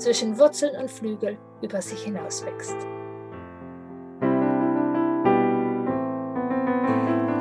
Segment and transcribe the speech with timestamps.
[0.00, 2.76] zwischen Wurzeln und Flügel über sich hinauswächst.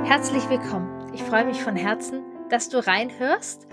[0.03, 1.11] Herzlich willkommen.
[1.13, 3.67] Ich freue mich von Herzen, dass du reinhörst.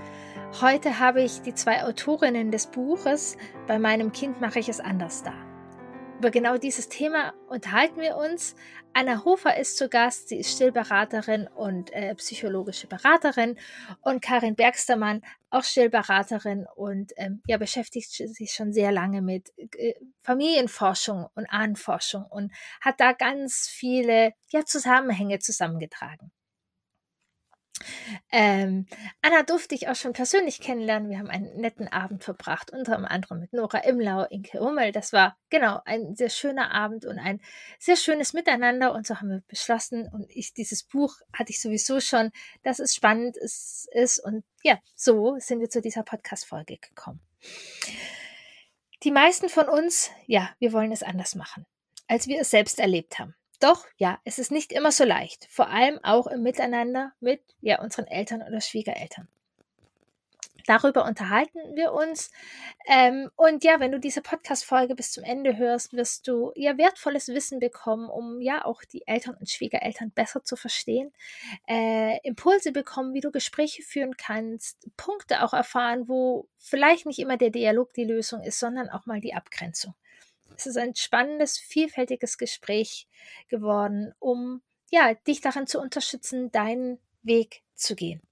[0.60, 5.22] Heute habe ich die zwei Autorinnen des Buches Bei meinem Kind mache ich es anders
[5.22, 5.32] da.
[6.18, 8.54] Über genau dieses Thema unterhalten wir uns.
[8.94, 10.30] Anna Hofer ist zu Gast.
[10.30, 13.58] Sie ist Stillberaterin und äh, psychologische Beraterin.
[14.00, 15.20] Und Karin Bergstermann,
[15.50, 19.92] auch Stillberaterin und ähm, ja, beschäftigt sich schon sehr lange mit äh,
[20.22, 22.50] Familienforschung und Ahnenforschung und
[22.80, 26.32] hat da ganz viele ja, Zusammenhänge zusammengetragen.
[28.32, 28.86] Ähm,
[29.22, 31.10] Anna durfte ich auch schon persönlich kennenlernen.
[31.10, 34.92] Wir haben einen netten Abend verbracht, unter anderem mit Nora Imlau, Inke Hummel.
[34.92, 37.40] Das war genau ein sehr schöner Abend und ein
[37.78, 38.92] sehr schönes Miteinander.
[38.94, 40.08] Und so haben wir beschlossen.
[40.12, 42.30] Und ich, dieses Buch hatte ich sowieso schon,
[42.62, 43.88] dass es spannend ist.
[43.92, 44.18] ist.
[44.18, 47.20] Und ja, so sind wir zu dieser Podcast-Folge gekommen.
[49.02, 51.66] Die meisten von uns, ja, wir wollen es anders machen,
[52.08, 53.34] als wir es selbst erlebt haben.
[53.60, 57.80] Doch, ja, es ist nicht immer so leicht, vor allem auch im Miteinander mit ja,
[57.80, 59.28] unseren Eltern oder Schwiegereltern.
[60.66, 62.32] Darüber unterhalten wir uns.
[62.88, 67.28] Ähm, und ja, wenn du diese Podcast-Folge bis zum Ende hörst, wirst du ja wertvolles
[67.28, 71.12] Wissen bekommen, um ja auch die Eltern und Schwiegereltern besser zu verstehen,
[71.68, 77.36] äh, Impulse bekommen, wie du Gespräche führen kannst, Punkte auch erfahren, wo vielleicht nicht immer
[77.36, 79.94] der Dialog die Lösung ist, sondern auch mal die Abgrenzung.
[80.56, 83.06] Es ist ein spannendes, vielfältiges Gespräch
[83.48, 88.22] geworden, um ja, dich daran zu unterstützen, deinen Weg zu gehen.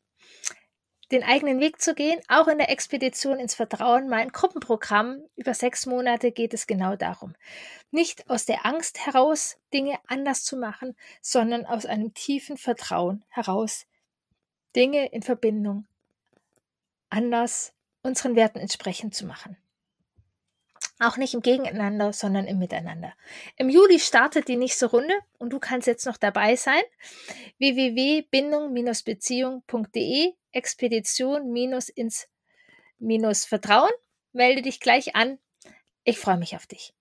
[1.10, 5.84] Den eigenen Weg zu gehen, auch in der Expedition ins Vertrauen, mein Gruppenprogramm über sechs
[5.84, 7.34] Monate geht es genau darum.
[7.90, 13.86] Nicht aus der Angst heraus, Dinge anders zu machen, sondern aus einem tiefen Vertrauen heraus,
[14.74, 15.86] Dinge in Verbindung
[17.10, 19.56] anders unseren Werten entsprechend zu machen.
[21.04, 23.12] Auch nicht im Gegeneinander, sondern im Miteinander.
[23.56, 26.80] Im Juli startet die nächste Runde und du kannst jetzt noch dabei sein.
[27.58, 31.54] www.bindung-beziehung.de Expedition
[31.94, 32.26] ins
[33.44, 33.90] Vertrauen.
[34.32, 35.38] Melde dich gleich an.
[36.04, 36.94] Ich freue mich auf dich.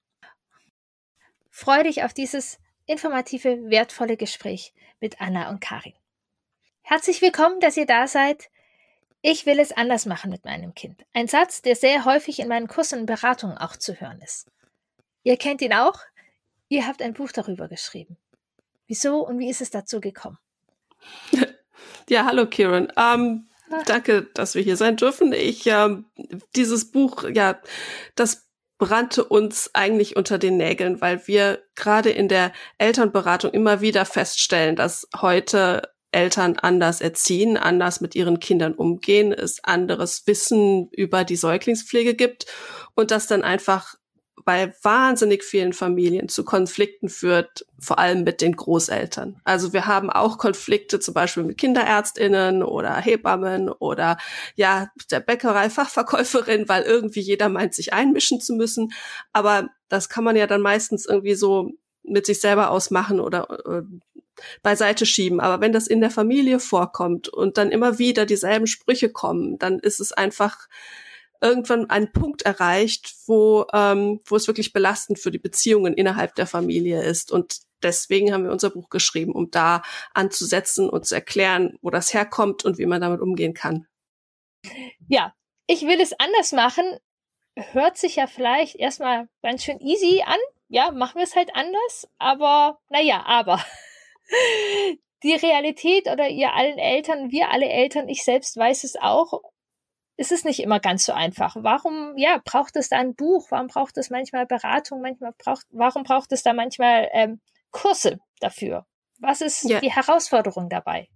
[1.50, 5.94] Freue dich auf dieses informative, wertvolle Gespräch mit Anna und Karin.
[6.82, 8.50] Herzlich willkommen, dass ihr da seid.
[9.26, 11.06] Ich will es anders machen mit meinem Kind.
[11.14, 14.48] Ein Satz, der sehr häufig in meinen Kursen und Beratungen auch zu hören ist.
[15.24, 15.98] Ihr kennt ihn auch?
[16.68, 18.18] Ihr habt ein Buch darüber geschrieben.
[18.86, 20.38] Wieso und wie ist es dazu gekommen?
[22.10, 22.92] Ja, hallo Kieran.
[22.98, 23.48] Ähm,
[23.86, 25.32] danke, dass wir hier sein dürfen.
[25.32, 26.06] Ich ähm,
[26.56, 27.62] dieses Buch, ja,
[28.16, 28.48] das
[28.78, 34.76] brannte uns eigentlich unter den Nägeln, weil wir gerade in der Elternberatung immer wieder feststellen,
[34.76, 41.36] dass heute Eltern anders erziehen, anders mit ihren Kindern umgehen, es anderes Wissen über die
[41.36, 42.46] Säuglingspflege gibt
[42.96, 43.96] und das dann einfach
[44.46, 49.40] bei wahnsinnig vielen Familien zu Konflikten führt, vor allem mit den Großeltern.
[49.44, 54.18] Also wir haben auch Konflikte zum Beispiel mit Kinderärztinnen oder Hebammen oder
[54.56, 58.92] ja der Bäckerei-Fachverkäuferin, weil irgendwie jeder meint, sich einmischen zu müssen.
[59.32, 61.72] Aber das kann man ja dann meistens irgendwie so
[62.04, 63.84] mit sich selber ausmachen oder äh,
[64.62, 65.40] beiseite schieben.
[65.40, 69.80] Aber wenn das in der Familie vorkommt und dann immer wieder dieselben Sprüche kommen, dann
[69.80, 70.68] ist es einfach
[71.42, 76.48] irgendwann ein Punkt erreicht, wo, ähm, wo es wirklich belastend für die Beziehungen innerhalb der
[76.48, 77.32] Familie ist.
[77.32, 79.84] Und deswegen haben wir unser Buch geschrieben, um da
[80.14, 83.88] anzusetzen und zu erklären, wo das herkommt und wie man damit umgehen kann.
[85.10, 85.34] Ja,
[85.68, 86.86] ich will es anders machen.
[87.56, 90.40] Hört sich ja vielleicht erstmal ganz schön easy an.
[90.68, 92.08] Ja, machen wir es halt anders.
[92.18, 93.64] Aber, naja, aber
[95.24, 99.42] die Realität oder ihr allen Eltern, wir alle Eltern, ich selbst weiß es auch,
[100.18, 101.56] ist es nicht immer ganz so einfach.
[101.60, 103.48] Warum, ja, braucht es da ein Buch?
[103.50, 105.02] Warum braucht es manchmal Beratung?
[105.02, 107.42] Manchmal braucht, warum braucht es da manchmal ähm,
[107.72, 108.86] Kurse dafür?
[109.20, 109.80] Was ist ja.
[109.80, 111.08] die Herausforderung dabei?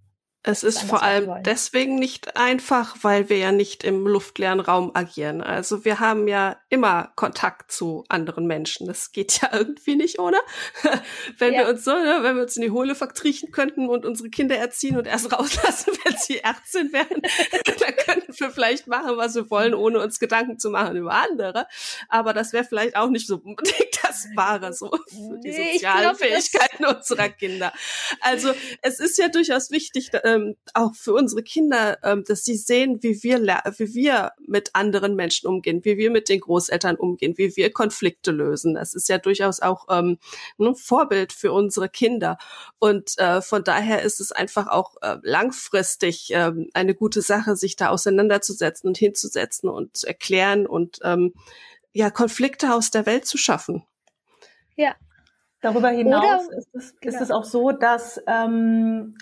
[0.44, 5.42] Es ist vor allem deswegen nicht einfach, weil wir ja nicht im luftleeren Raum agieren.
[5.42, 8.86] Also wir haben ja immer Kontakt zu anderen Menschen.
[8.86, 10.40] Das geht ja irgendwie nicht, oder?
[11.38, 11.60] wenn ja.
[11.60, 14.56] wir uns so, ne, wenn wir uns in die Hohle verkriechen könnten und unsere Kinder
[14.56, 17.20] erziehen und erst rauslassen, wenn sie 18 werden,
[17.80, 21.66] dann könnten wir vielleicht machen, was wir wollen, ohne uns Gedanken zu machen über andere.
[22.08, 26.16] Aber das wäre vielleicht auch nicht so unbedingt das Wahre so für die sozialen glaub,
[26.16, 27.72] Fähigkeiten unserer Kinder.
[28.20, 32.56] Also es ist ja durchaus wichtig, äh, ähm, auch für unsere Kinder, ähm, dass sie
[32.56, 33.38] sehen, wie wir,
[33.78, 38.30] wie wir mit anderen Menschen umgehen, wie wir mit den Großeltern umgehen, wie wir Konflikte
[38.30, 38.74] lösen.
[38.74, 40.18] Das ist ja durchaus auch ähm,
[40.58, 42.38] ein Vorbild für unsere Kinder.
[42.78, 47.76] Und äh, von daher ist es einfach auch äh, langfristig äh, eine gute Sache, sich
[47.76, 51.34] da auseinanderzusetzen und hinzusetzen und zu erklären und ähm,
[51.92, 53.84] ja, Konflikte aus der Welt zu schaffen.
[54.76, 54.94] Ja,
[55.60, 57.14] Darüber hinaus Oder, ist, es, genau.
[57.14, 59.16] ist es auch so, dass ähm,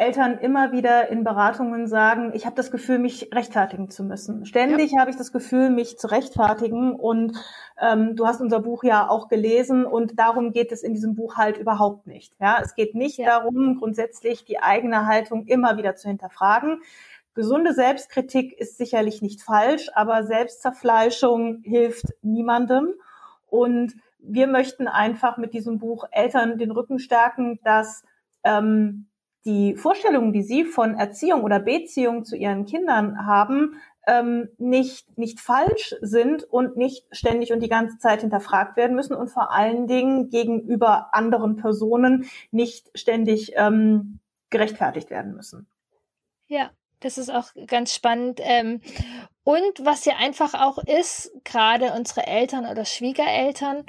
[0.00, 4.46] Eltern immer wieder in Beratungen sagen, ich habe das Gefühl, mich rechtfertigen zu müssen.
[4.46, 5.00] Ständig ja.
[5.00, 6.94] habe ich das Gefühl, mich zu rechtfertigen.
[6.94, 7.36] Und
[7.80, 11.36] ähm, du hast unser Buch ja auch gelesen und darum geht es in diesem Buch
[11.36, 12.32] halt überhaupt nicht.
[12.40, 13.26] Ja, es geht nicht ja.
[13.26, 16.80] darum, grundsätzlich die eigene Haltung immer wieder zu hinterfragen.
[17.34, 22.94] Gesunde Selbstkritik ist sicherlich nicht falsch, aber Selbstzerfleischung hilft niemandem.
[23.48, 28.04] Und wir möchten einfach mit diesem Buch Eltern den Rücken stärken, dass
[28.44, 29.08] ähm,
[29.44, 35.38] die Vorstellungen, die Sie von Erziehung oder Beziehung zu Ihren Kindern haben, ähm, nicht, nicht
[35.40, 39.86] falsch sind und nicht ständig und die ganze Zeit hinterfragt werden müssen und vor allen
[39.86, 44.20] Dingen gegenüber anderen Personen nicht ständig ähm,
[44.50, 45.66] gerechtfertigt werden müssen.
[46.46, 46.70] Ja,
[47.00, 48.40] das ist auch ganz spannend.
[48.42, 48.80] Ähm,
[49.44, 53.84] und was ja einfach auch ist, gerade unsere Eltern oder Schwiegereltern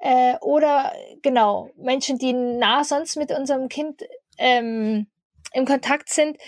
[0.00, 0.92] äh, oder
[1.22, 4.02] genau Menschen, die nah sonst mit unserem Kind
[4.40, 5.06] ähm,
[5.52, 6.38] im Kontakt sind,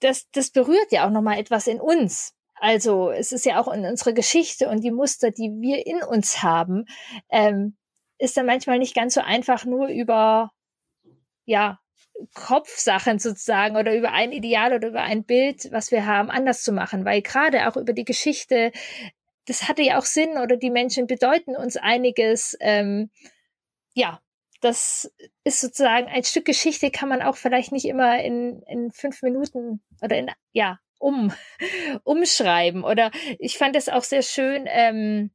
[0.00, 2.34] das, das berührt ja auch nochmal etwas in uns.
[2.54, 6.42] Also es ist ja auch in unserer Geschichte und die Muster, die wir in uns
[6.42, 6.84] haben,
[7.30, 7.76] ähm,
[8.18, 10.52] ist dann manchmal nicht ganz so einfach nur über
[11.46, 11.80] ja
[12.34, 16.72] Kopfsachen sozusagen oder über ein Ideal oder über ein Bild, was wir haben, anders zu
[16.72, 18.72] machen, weil gerade auch über die Geschichte,
[19.46, 22.56] das hatte ja auch Sinn oder die Menschen bedeuten uns einiges.
[22.60, 23.10] Ähm,
[23.94, 24.20] ja,
[24.60, 25.10] das
[25.44, 29.80] ist sozusagen ein Stück Geschichte, kann man auch vielleicht nicht immer in, in fünf Minuten
[30.02, 31.32] oder in, ja, um,
[32.04, 32.84] umschreiben.
[32.84, 35.30] Oder ich fand es auch sehr schön, ähm,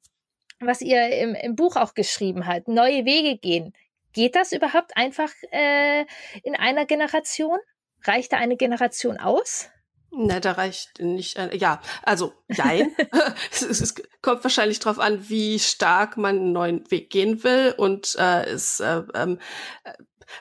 [0.59, 3.73] was ihr im, im Buch auch geschrieben habt, neue Wege gehen.
[4.13, 6.05] Geht das überhaupt einfach äh,
[6.43, 7.59] in einer Generation?
[8.03, 9.69] Reicht da eine Generation aus?
[10.17, 12.95] Na, da reicht nicht, äh, ja, also, nein.
[13.51, 17.73] es, es, kommt wahrscheinlich darauf an, wie stark man einen neuen Weg gehen will.
[17.77, 19.39] Und äh, es, äh, ähm,
[19.83, 19.93] äh,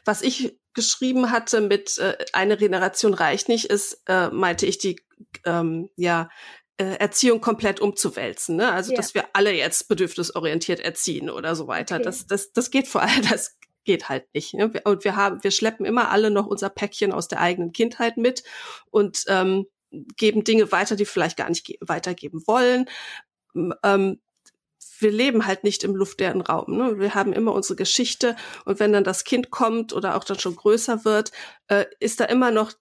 [0.05, 5.01] was ich geschrieben hatte mit äh, eine Generation reicht nicht, ist, äh, meinte ich, die
[5.45, 6.29] ähm, ja,
[6.77, 8.57] äh, Erziehung komplett umzuwälzen.
[8.57, 8.71] Ne?
[8.73, 8.97] Also, ja.
[8.97, 11.97] dass wir alle jetzt bedürfnisorientiert erziehen oder so weiter.
[11.97, 12.05] Okay.
[12.05, 14.55] Das, das, das geht vor allem, das geht halt nicht.
[14.55, 14.73] Ne?
[14.85, 18.45] Und wir haben, wir schleppen immer alle noch unser Päckchen aus der eigenen Kindheit mit
[18.91, 19.67] und ähm,
[20.17, 22.87] geben Dinge weiter, die vielleicht gar nicht weitergeben wollen.
[23.83, 24.21] Ähm,
[24.99, 26.77] wir leben halt nicht im luftleeren Raum.
[26.77, 26.99] Ne?
[26.99, 30.57] Wir haben immer unsere Geschichte und wenn dann das Kind kommt oder auch dann schon
[30.57, 31.33] größer wird,
[31.69, 32.73] äh, ist da immer noch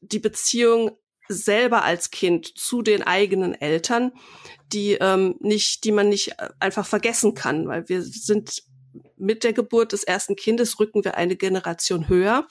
[0.00, 0.96] die Beziehung
[1.28, 4.12] selber als Kind zu den eigenen Eltern,
[4.72, 8.62] die ähm, nicht, die man nicht äh, einfach vergessen kann, weil wir sind
[9.16, 12.46] mit der Geburt des ersten Kindes rücken wir eine Generation höher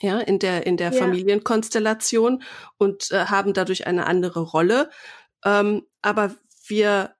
[0.00, 0.98] ja, in der, in der ja.
[0.98, 2.42] Familienkonstellation
[2.76, 4.90] und äh, haben dadurch eine andere Rolle.
[5.44, 6.34] Ähm, aber
[6.66, 7.14] wir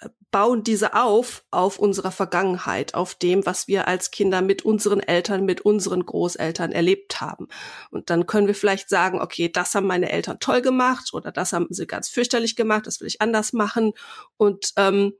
[0.00, 5.00] äh, bauen diese auf, auf unserer Vergangenheit, auf dem, was wir als Kinder mit unseren
[5.00, 7.48] Eltern, mit unseren Großeltern erlebt haben.
[7.90, 11.52] Und dann können wir vielleicht sagen, okay, das haben meine Eltern toll gemacht oder das
[11.52, 13.92] haben sie ganz fürchterlich gemacht, das will ich anders machen.
[14.36, 15.12] Und ähm,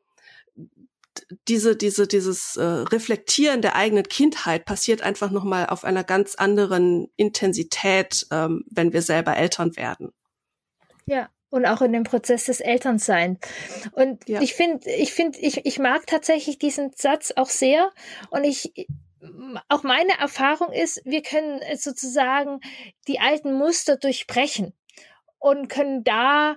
[1.48, 7.08] diese, diese, dieses äh, Reflektieren der eigenen Kindheit passiert einfach nochmal auf einer ganz anderen
[7.16, 10.12] Intensität, ähm, wenn wir selber Eltern werden.
[11.06, 13.38] Ja, und auch in dem Prozess des Elternseins.
[13.92, 14.40] Und ja.
[14.40, 17.92] ich finde, ich finde, ich, ich mag tatsächlich diesen Satz auch sehr.
[18.30, 18.72] Und ich,
[19.68, 22.60] auch meine Erfahrung ist, wir können sozusagen
[23.06, 24.74] die alten Muster durchbrechen
[25.38, 26.56] und können da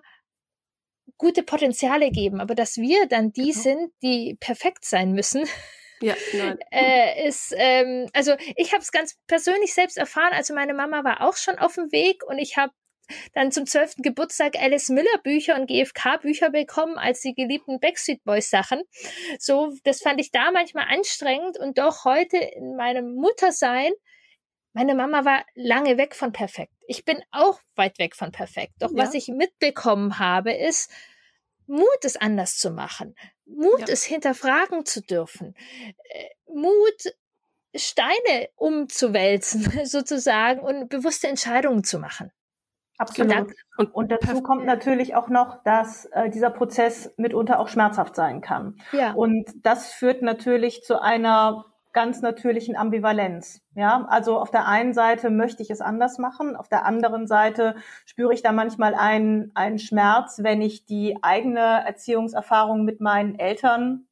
[1.18, 3.62] gute Potenziale geben, aber dass wir dann die genau.
[3.62, 5.46] sind, die perfekt sein müssen.
[6.02, 6.60] Ja, nein.
[6.72, 10.34] äh, ist, ähm, also ich habe es ganz persönlich selbst erfahren.
[10.34, 12.72] Also meine Mama war auch schon auf dem Weg und ich habe
[13.34, 18.24] dann zum zwölften Geburtstag Alice Miller Bücher und GFK Bücher bekommen als die geliebten Backstreet
[18.24, 18.84] Boys Sachen.
[19.40, 23.92] So, das fand ich da manchmal anstrengend und doch heute in meinem Muttersein
[24.78, 26.72] meine Mama war lange weg von perfekt.
[26.86, 28.74] Ich bin auch weit weg von perfekt.
[28.78, 28.98] Doch ja.
[28.98, 30.92] was ich mitbekommen habe, ist,
[31.66, 33.16] Mut, es anders zu machen.
[33.48, 33.88] Mut, ja.
[33.90, 35.56] es hinterfragen zu dürfen.
[36.10, 37.12] Äh, Mut,
[37.76, 42.32] Steine umzuwälzen, sozusagen, und bewusste Entscheidungen zu machen.
[43.00, 43.54] Absolut.
[43.78, 48.42] Und, und dazu kommt natürlich auch noch, dass äh, dieser Prozess mitunter auch schmerzhaft sein
[48.42, 48.76] kann.
[48.92, 49.14] Ja.
[49.14, 53.62] Und das führt natürlich zu einer ganz natürlichen Ambivalenz.
[53.76, 57.76] Ja, also auf der einen Seite möchte ich es anders machen, auf der anderen Seite
[58.06, 64.08] spüre ich da manchmal einen, einen Schmerz, wenn ich die eigene Erziehungserfahrung mit meinen Eltern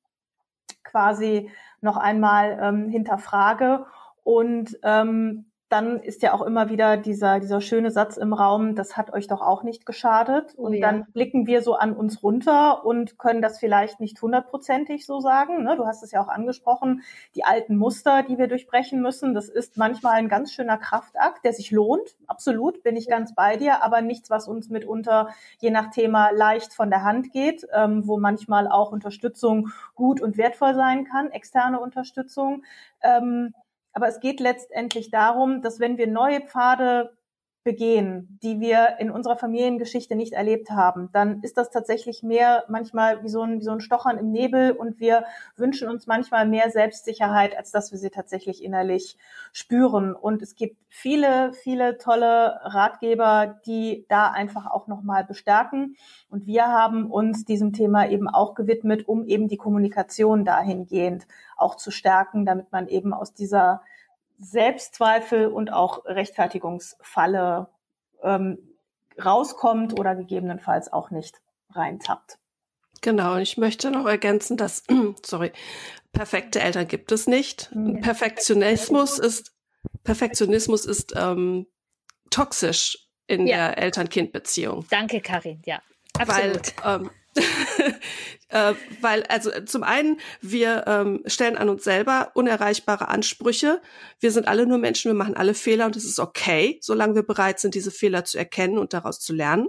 [0.84, 1.50] quasi
[1.82, 3.86] noch einmal ähm, hinterfrage
[4.24, 8.98] und ähm, dann ist ja auch immer wieder dieser, dieser schöne Satz im Raum, das
[8.98, 10.54] hat euch doch auch nicht geschadet.
[10.58, 10.82] Oh, und ja.
[10.82, 15.64] dann blicken wir so an uns runter und können das vielleicht nicht hundertprozentig so sagen.
[15.64, 15.76] Ne?
[15.76, 17.02] Du hast es ja auch angesprochen,
[17.34, 19.34] die alten Muster, die wir durchbrechen müssen.
[19.34, 22.16] Das ist manchmal ein ganz schöner Kraftakt, der sich lohnt.
[22.28, 25.30] Absolut, bin ich ganz bei dir, aber nichts, was uns mitunter
[25.60, 30.38] je nach Thema leicht von der Hand geht, ähm, wo manchmal auch Unterstützung gut und
[30.38, 32.64] wertvoll sein kann, externe Unterstützung.
[33.02, 33.54] Ähm,
[33.96, 37.16] aber es geht letztendlich darum, dass wenn wir neue Pfade
[37.66, 43.24] begehen, die wir in unserer Familiengeschichte nicht erlebt haben, dann ist das tatsächlich mehr manchmal
[43.24, 45.26] wie so ein, wie so ein Stochern im Nebel und wir
[45.58, 49.18] wünschen uns manchmal mehr Selbstsicherheit, als dass wir sie tatsächlich innerlich
[49.52, 50.14] spüren.
[50.14, 55.96] Und es gibt viele, viele tolle Ratgeber, die da einfach auch nochmal bestärken.
[56.30, 61.26] Und wir haben uns diesem Thema eben auch gewidmet, um eben die Kommunikation dahingehend
[61.58, 63.82] auch zu stärken, damit man eben aus dieser
[64.38, 67.68] Selbstzweifel und auch Rechtfertigungsfalle
[68.22, 68.58] ähm,
[69.24, 72.38] rauskommt oder gegebenenfalls auch nicht reintappt.
[73.02, 74.84] Genau, und ich möchte noch ergänzen, dass,
[75.26, 75.52] sorry,
[76.12, 77.72] perfekte Eltern gibt es nicht.
[77.74, 78.00] Ja.
[78.02, 79.54] Perfektionismus ist,
[80.04, 81.68] Perfektionismus ist ähm,
[82.30, 83.58] toxisch in ja.
[83.58, 84.86] der Eltern-Kind-Beziehung.
[84.90, 85.82] Danke, Karin, ja.
[86.18, 86.84] Absolut.
[86.84, 87.12] Weil, ähm,
[88.50, 93.82] äh, weil, also zum einen, wir ähm, stellen an uns selber unerreichbare Ansprüche.
[94.20, 97.24] Wir sind alle nur Menschen, wir machen alle Fehler und es ist okay, solange wir
[97.24, 99.68] bereit sind, diese Fehler zu erkennen und daraus zu lernen.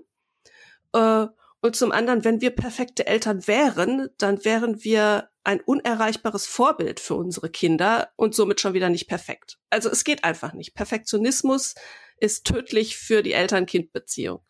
[0.93, 1.27] Äh,
[1.61, 7.15] und zum anderen, wenn wir perfekte Eltern wären, dann wären wir ein unerreichbares Vorbild für
[7.15, 9.59] unsere Kinder und somit schon wieder nicht perfekt.
[9.71, 10.75] Also es geht einfach nicht.
[10.75, 11.75] Perfektionismus
[12.19, 14.41] ist tödlich für die Eltern-Kind-Beziehung.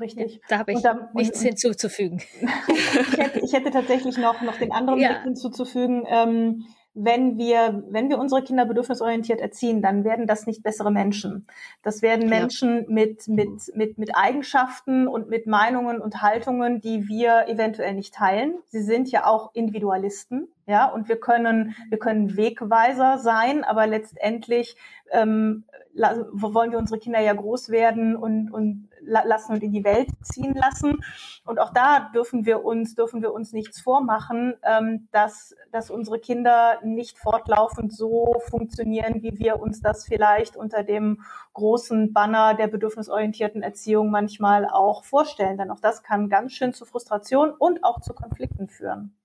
[0.00, 0.40] Richtig.
[0.48, 2.22] Da habe ich da, nichts und, hinzuzufügen.
[2.68, 5.08] ich, hätte, ich hätte tatsächlich noch, noch den anderen ja.
[5.08, 6.04] Blick hinzuzufügen.
[6.08, 11.46] Ähm, wenn wir, wenn wir unsere Kinder bedürfnisorientiert erziehen, dann werden das nicht bessere Menschen.
[11.82, 12.84] Das werden Menschen ja.
[12.88, 18.58] mit, mit, mit, mit Eigenschaften und mit Meinungen und Haltungen, die wir eventuell nicht teilen.
[18.68, 24.76] Sie sind ja auch Individualisten, ja, und wir können, wir können Wegweiser sein, aber letztendlich
[25.10, 30.08] ähm, wollen wir unsere Kinder ja groß werden und, und lassen und in die Welt
[30.22, 31.04] ziehen lassen.
[31.44, 36.18] Und auch da dürfen wir uns, dürfen wir uns nichts vormachen, ähm, dass, dass unsere
[36.18, 41.22] Kinder nicht fortlaufend so funktionieren, wie wir uns das vielleicht unter dem
[41.54, 45.58] großen Banner der bedürfnisorientierten Erziehung manchmal auch vorstellen.
[45.58, 49.16] Denn auch das kann ganz schön zu Frustration und auch zu Konflikten führen.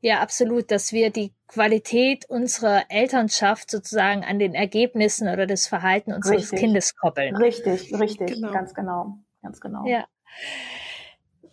[0.00, 6.12] Ja, absolut, dass wir die Qualität unserer Elternschaft sozusagen an den Ergebnissen oder das Verhalten
[6.12, 6.60] unseres richtig.
[6.60, 7.36] Kindes koppeln.
[7.36, 8.52] Richtig, richtig, genau.
[8.52, 9.84] ganz genau, ganz genau.
[9.86, 10.06] Ja.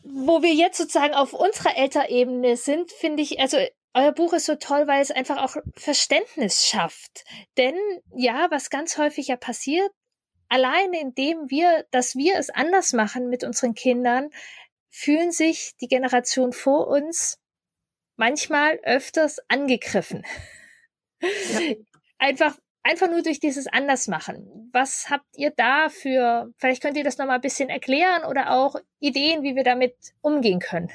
[0.03, 3.57] Wo wir jetzt sozusagen auf unserer Elterebene sind, finde ich, also
[3.93, 7.25] euer Buch ist so toll, weil es einfach auch Verständnis schafft.
[7.57, 7.75] Denn
[8.15, 9.91] ja, was ganz häufig ja passiert,
[10.47, 14.29] allein indem wir, dass wir es anders machen mit unseren Kindern,
[14.89, 17.39] fühlen sich die Generation vor uns
[18.17, 20.25] manchmal öfters angegriffen.
[21.21, 21.59] Ja.
[22.19, 24.71] Einfach, einfach nur durch dieses Andersmachen.
[24.73, 28.75] Was habt ihr da für, vielleicht könnt ihr das nochmal ein bisschen erklären oder auch
[28.99, 30.89] Ideen, wie wir damit umgehen können?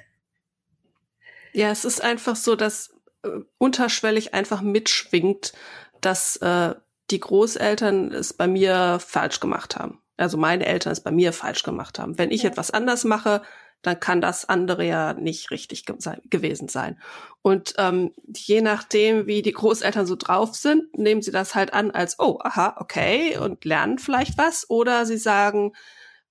[1.53, 5.53] Ja, es ist einfach so, dass äh, unterschwellig einfach mitschwingt,
[6.01, 6.75] dass äh,
[7.13, 10.03] die Großeltern es bei mir falsch gemacht haben.
[10.17, 12.19] Also meine Eltern es bei mir falsch gemacht haben.
[12.19, 12.51] Wenn ich ja.
[12.51, 13.43] etwas anders mache,
[13.83, 15.97] dann kann das andere ja nicht richtig ge
[16.31, 17.01] gewesen sein.
[17.43, 21.91] Und ähm, je nachdem, wie die Großeltern so drauf sind, nehmen sie das halt an
[21.91, 24.71] als, oh, aha, okay, und lernen vielleicht was.
[24.71, 25.73] Oder sie sagen,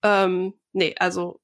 [0.01, 1.41] ähm, nee, also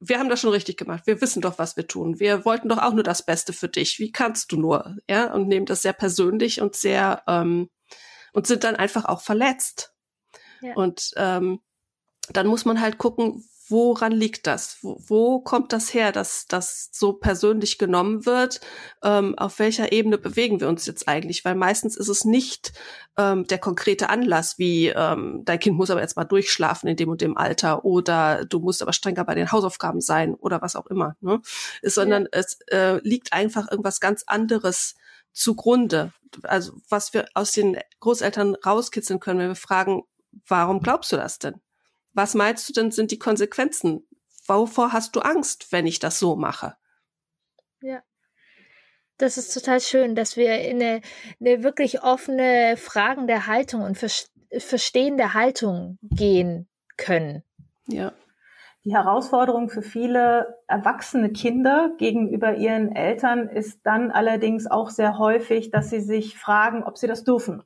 [0.00, 1.06] wir haben das schon richtig gemacht.
[1.06, 2.18] Wir wissen doch, was wir tun.
[2.20, 3.98] Wir wollten doch auch nur das Beste für dich.
[3.98, 4.96] Wie kannst du nur?
[5.08, 7.70] Ja, und nehmen das sehr persönlich und sehr ähm,
[8.32, 9.94] und sind dann einfach auch verletzt.
[10.60, 10.74] Ja.
[10.74, 11.60] Und ähm,
[12.30, 14.78] dann muss man halt gucken, woran liegt das?
[14.82, 18.60] Wo, wo kommt das her, dass das so persönlich genommen wird?
[19.02, 21.44] Ähm, auf welcher Ebene bewegen wir uns jetzt eigentlich?
[21.44, 22.72] Weil meistens ist es nicht
[23.16, 27.08] ähm, der konkrete Anlass, wie ähm, dein Kind muss aber jetzt mal durchschlafen in dem
[27.08, 30.86] und dem Alter oder du musst aber strenger bei den Hausaufgaben sein oder was auch
[30.86, 31.40] immer, ne?
[31.82, 32.28] Ist, sondern ja.
[32.32, 34.94] es äh, liegt einfach irgendwas ganz anderes
[35.32, 36.12] zugrunde.
[36.42, 40.02] Also was wir aus den Großeltern rauskitzeln können, wenn wir fragen,
[40.46, 41.60] warum glaubst du das denn?
[42.14, 44.06] Was meinst du denn sind die Konsequenzen?
[44.46, 46.76] Wovor hast du Angst, wenn ich das so mache?
[47.82, 48.02] Ja.
[49.18, 51.00] Das ist total schön, dass wir in eine,
[51.40, 57.44] eine wirklich offene, fragende Haltung und verstehende Haltung gehen können.
[57.86, 58.12] Ja.
[58.84, 65.70] Die Herausforderung für viele erwachsene Kinder gegenüber ihren Eltern ist dann allerdings auch sehr häufig,
[65.70, 67.62] dass sie sich fragen, ob sie das dürfen.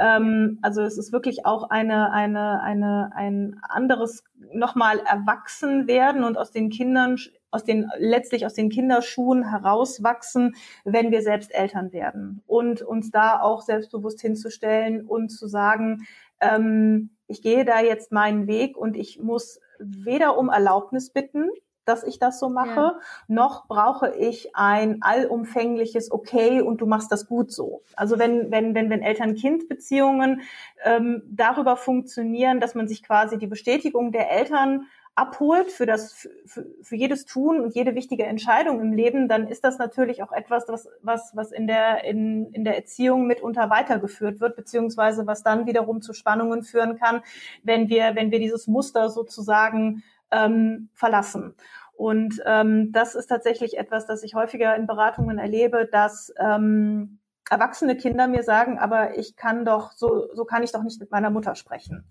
[0.00, 6.38] Ähm, also es ist wirklich auch eine, eine, eine, ein anderes nochmal erwachsen werden und
[6.38, 7.18] aus den Kindern,
[7.50, 12.42] aus den, letztlich aus den Kinderschuhen herauswachsen, wenn wir selbst Eltern werden.
[12.46, 16.06] Und uns da auch selbstbewusst hinzustellen und zu sagen,
[16.40, 21.50] ähm, ich gehe da jetzt meinen Weg und ich muss weder um Erlaubnis bitten,
[21.84, 23.00] dass ich das so mache, ja.
[23.28, 27.82] noch brauche ich ein allumfängliches Okay und du machst das gut so.
[27.96, 30.42] Also wenn, wenn, wenn, wenn Eltern-Kind-Beziehungen
[30.84, 36.14] ähm, darüber funktionieren, dass man sich quasi die Bestätigung der Eltern abholt für das
[36.46, 40.32] für, für jedes Tun und jede wichtige Entscheidung im Leben, dann ist das natürlich auch
[40.32, 45.42] etwas, was was was in der in, in der Erziehung mitunter weitergeführt wird, beziehungsweise was
[45.42, 47.22] dann wiederum zu Spannungen führen kann,
[47.62, 51.54] wenn wir wenn wir dieses Muster sozusagen ähm, verlassen.
[51.92, 57.18] Und ähm, das ist tatsächlich etwas, das ich häufiger in Beratungen erlebe, dass ähm,
[57.50, 61.10] erwachsene Kinder mir sagen, aber ich kann doch, so, so kann ich doch nicht mit
[61.10, 62.06] meiner Mutter sprechen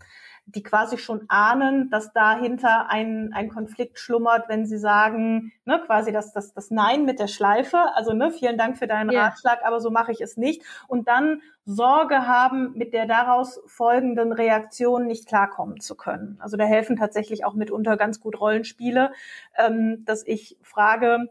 [0.56, 6.12] die quasi schon ahnen, dass dahinter ein, ein Konflikt schlummert, wenn sie sagen, ne, quasi
[6.12, 9.28] das, das, das Nein mit der Schleife, also ne, vielen Dank für deinen ja.
[9.28, 10.64] Ratschlag, aber so mache ich es nicht.
[10.88, 16.38] Und dann Sorge haben, mit der daraus folgenden Reaktion nicht klarkommen zu können.
[16.40, 19.12] Also da helfen tatsächlich auch mitunter ganz gut Rollenspiele,
[19.58, 21.28] ähm, dass ich frage,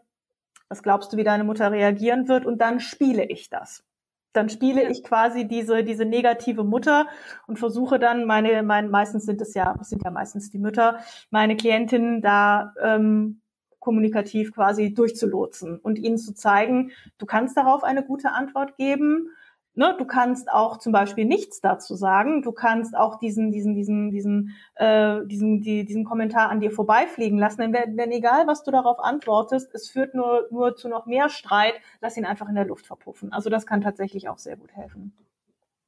[0.68, 2.46] was glaubst du, wie deine Mutter reagieren wird?
[2.46, 3.88] Und dann spiele ich das
[4.32, 4.90] dann spiele ja.
[4.90, 7.06] ich quasi diese, diese negative Mutter
[7.47, 10.99] und versuche dann meine, mein, meistens sind es ja, sind ja meistens die Mütter,
[11.30, 13.40] meine Klientinnen da ähm,
[13.80, 19.30] kommunikativ quasi durchzulotsen und ihnen zu zeigen, du kannst darauf eine gute Antwort geben
[19.78, 22.43] Ne, du kannst auch zum Beispiel nichts dazu sagen.
[22.43, 27.38] Du kannst auch diesen, diesen, diesen, diesen, äh, diesen, die, diesen Kommentar an dir vorbeifliegen
[27.38, 27.60] lassen.
[27.60, 31.75] Denn wenn egal, was du darauf antwortest, es führt nur, nur zu noch mehr Streit,
[32.00, 33.32] lass ihn einfach in der Luft verpuffen.
[33.32, 35.17] Also das kann tatsächlich auch sehr gut helfen.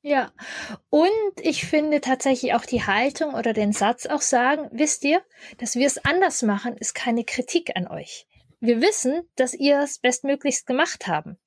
[0.02, 0.30] Ja,
[0.90, 5.20] und ich finde tatsächlich auch die Haltung oder den Satz auch sagen, wisst ihr,
[5.58, 8.28] dass wir es anders machen, ist keine Kritik an euch.
[8.60, 11.38] Wir wissen, dass ihr es bestmöglichst gemacht haben.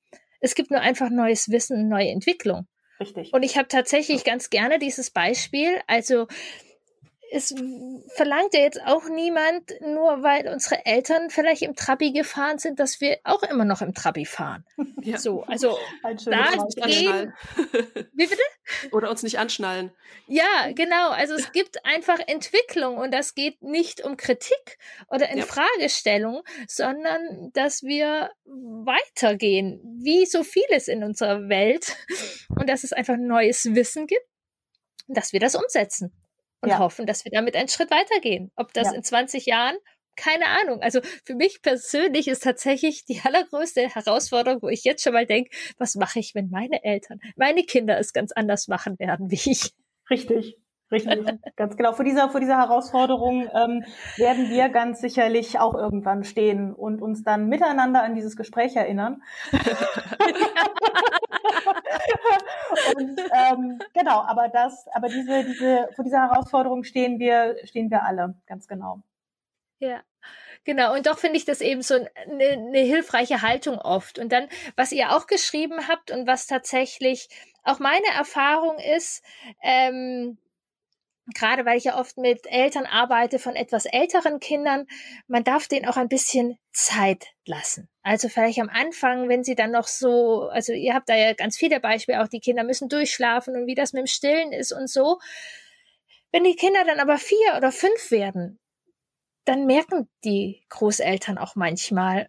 [0.44, 2.66] Es gibt nur einfach neues Wissen, neue Entwicklung.
[3.00, 3.32] Richtig.
[3.32, 5.80] Und ich habe tatsächlich ganz gerne dieses Beispiel.
[5.86, 6.26] Also
[7.34, 7.52] es
[8.14, 13.00] verlangt ja jetzt auch niemand, nur weil unsere Eltern vielleicht im Trabi gefahren sind, dass
[13.00, 14.64] wir auch immer noch im Trabi fahren.
[15.04, 15.18] Ja.
[15.18, 16.52] So, also da
[16.86, 17.34] gehen,
[18.14, 18.40] Wie bitte?
[18.90, 19.92] Oder uns nicht anschnallen.
[20.28, 21.10] Ja, genau.
[21.10, 25.44] Also es gibt einfach Entwicklung und das geht nicht um Kritik oder in ja.
[25.44, 31.94] Fragestellung, sondern dass wir weitergehen, wie so vieles in unserer Welt
[32.48, 34.24] und dass es einfach neues Wissen gibt,
[35.06, 36.14] dass wir das umsetzen
[36.64, 36.78] und ja.
[36.78, 38.50] hoffen, dass wir damit einen Schritt weitergehen.
[38.56, 38.94] Ob das ja.
[38.94, 39.76] in 20 Jahren,
[40.16, 40.80] keine Ahnung.
[40.80, 45.50] Also für mich persönlich ist tatsächlich die allergrößte Herausforderung, wo ich jetzt schon mal denke,
[45.78, 49.72] was mache ich, wenn meine Eltern, meine Kinder es ganz anders machen werden wie ich.
[50.10, 50.56] Richtig.
[50.92, 51.92] Richtig, ganz genau.
[51.92, 53.84] Vor dieser, vor dieser Herausforderung ähm,
[54.16, 59.22] werden wir ganz sicherlich auch irgendwann stehen und uns dann miteinander an dieses Gespräch erinnern.
[62.96, 68.02] und ähm, genau, aber das, aber diese, diese, vor dieser Herausforderung stehen wir, stehen wir
[68.04, 69.02] alle, ganz genau.
[69.78, 70.02] Ja.
[70.64, 72.08] Genau, und doch finde ich das eben so eine,
[72.44, 74.18] eine hilfreiche Haltung oft.
[74.18, 77.28] Und dann, was ihr auch geschrieben habt und was tatsächlich
[77.64, 79.22] auch meine Erfahrung ist,
[79.62, 80.38] ähm,
[81.34, 84.86] gerade weil ich ja oft mit Eltern arbeite von etwas älteren Kindern,
[85.26, 87.88] man darf denen auch ein bisschen Zeit lassen.
[88.04, 91.56] Also vielleicht am Anfang, wenn sie dann noch so, also ihr habt da ja ganz
[91.56, 94.90] viele Beispiele, auch die Kinder müssen durchschlafen und wie das mit dem Stillen ist und
[94.90, 95.18] so.
[96.30, 98.60] Wenn die Kinder dann aber vier oder fünf werden,
[99.46, 102.28] dann merken die Großeltern auch manchmal,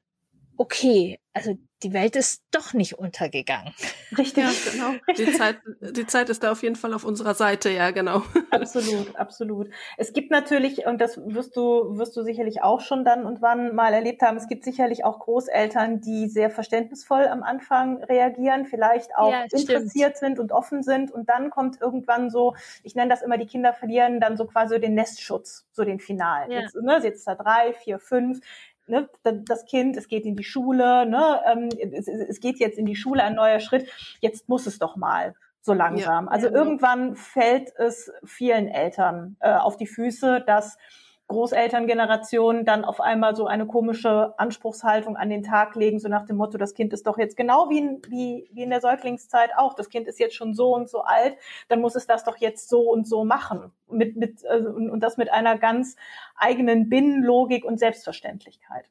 [0.58, 3.74] okay, also die Welt ist doch nicht untergegangen.
[4.18, 4.90] Richtig, ja, genau.
[5.08, 5.28] Richtig.
[5.28, 8.24] Die Zeit, die Zeit ist da auf jeden Fall auf unserer Seite, ja, genau.
[8.52, 9.70] Absolut, absolut.
[9.98, 13.76] Es gibt natürlich, und das wirst du, wirst du sicherlich auch schon dann und wann
[13.76, 19.16] mal erlebt haben, es gibt sicherlich auch Großeltern, die sehr verständnisvoll am Anfang reagieren, vielleicht
[19.16, 21.12] auch ja, interessiert sind und offen sind.
[21.12, 24.80] Und dann kommt irgendwann so, ich nenne das immer, die Kinder verlieren dann so quasi
[24.80, 26.50] den Nestschutz, so den Finalen.
[26.50, 26.62] Ja.
[26.62, 28.40] Jetzt, ne, jetzt da drei, vier, fünf
[28.88, 32.86] ne, das Kind, es geht in die Schule, ne, ähm, es, es, geht jetzt in
[32.86, 33.90] die Schule, ein neuer Schritt,
[34.22, 36.26] jetzt muss es doch mal so langsam.
[36.26, 40.78] Ja, also ja, irgendwann fällt es vielen Eltern äh, auf die Füße, dass
[41.28, 46.38] Großelterngenerationen dann auf einmal so eine komische Anspruchshaltung an den Tag legen, so nach dem
[46.38, 49.74] Motto, das Kind ist doch jetzt genau wie in, wie, wie in der Säuglingszeit auch,
[49.74, 51.36] das Kind ist jetzt schon so und so alt,
[51.68, 53.72] dann muss es das doch jetzt so und so machen.
[53.90, 55.96] Mit, mit, also, und, und das mit einer ganz
[56.36, 58.86] eigenen Binnenlogik und Selbstverständlichkeit.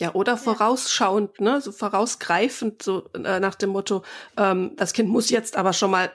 [0.00, 4.02] Ja, oder vorausschauend, ne, so vorausgreifend, so äh, nach dem Motto,
[4.36, 6.10] ähm, das Kind muss jetzt aber schon mal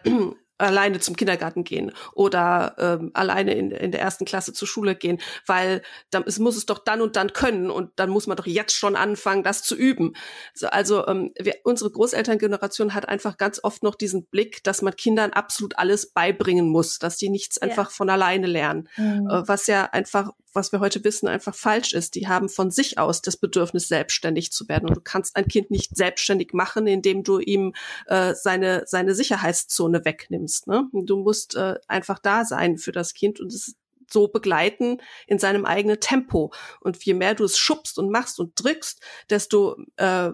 [0.60, 5.20] alleine zum Kindergarten gehen oder ähm, alleine in, in der ersten Klasse zur Schule gehen,
[5.46, 8.46] weil dann, es muss es doch dann und dann können und dann muss man doch
[8.46, 10.14] jetzt schon anfangen, das zu üben.
[10.54, 14.96] So, also ähm, wir, unsere Großelterngeneration hat einfach ganz oft noch diesen Blick, dass man
[14.96, 17.68] Kindern absolut alles beibringen muss, dass die nichts ja.
[17.68, 19.28] einfach von alleine lernen, mhm.
[19.30, 22.16] äh, was ja einfach was wir heute wissen, einfach falsch ist.
[22.16, 24.90] Die haben von sich aus das Bedürfnis, selbstständig zu werden.
[24.90, 27.74] Und du kannst ein Kind nicht selbstständig machen, indem du ihm
[28.08, 30.49] äh, seine, seine Sicherheitszone wegnimmst.
[30.68, 30.90] Ne?
[30.92, 33.76] Du musst äh, einfach da sein für das Kind und es
[34.12, 36.52] so begleiten in seinem eigenen Tempo.
[36.82, 40.32] Und je mehr du es schubst und machst und drückst, desto äh,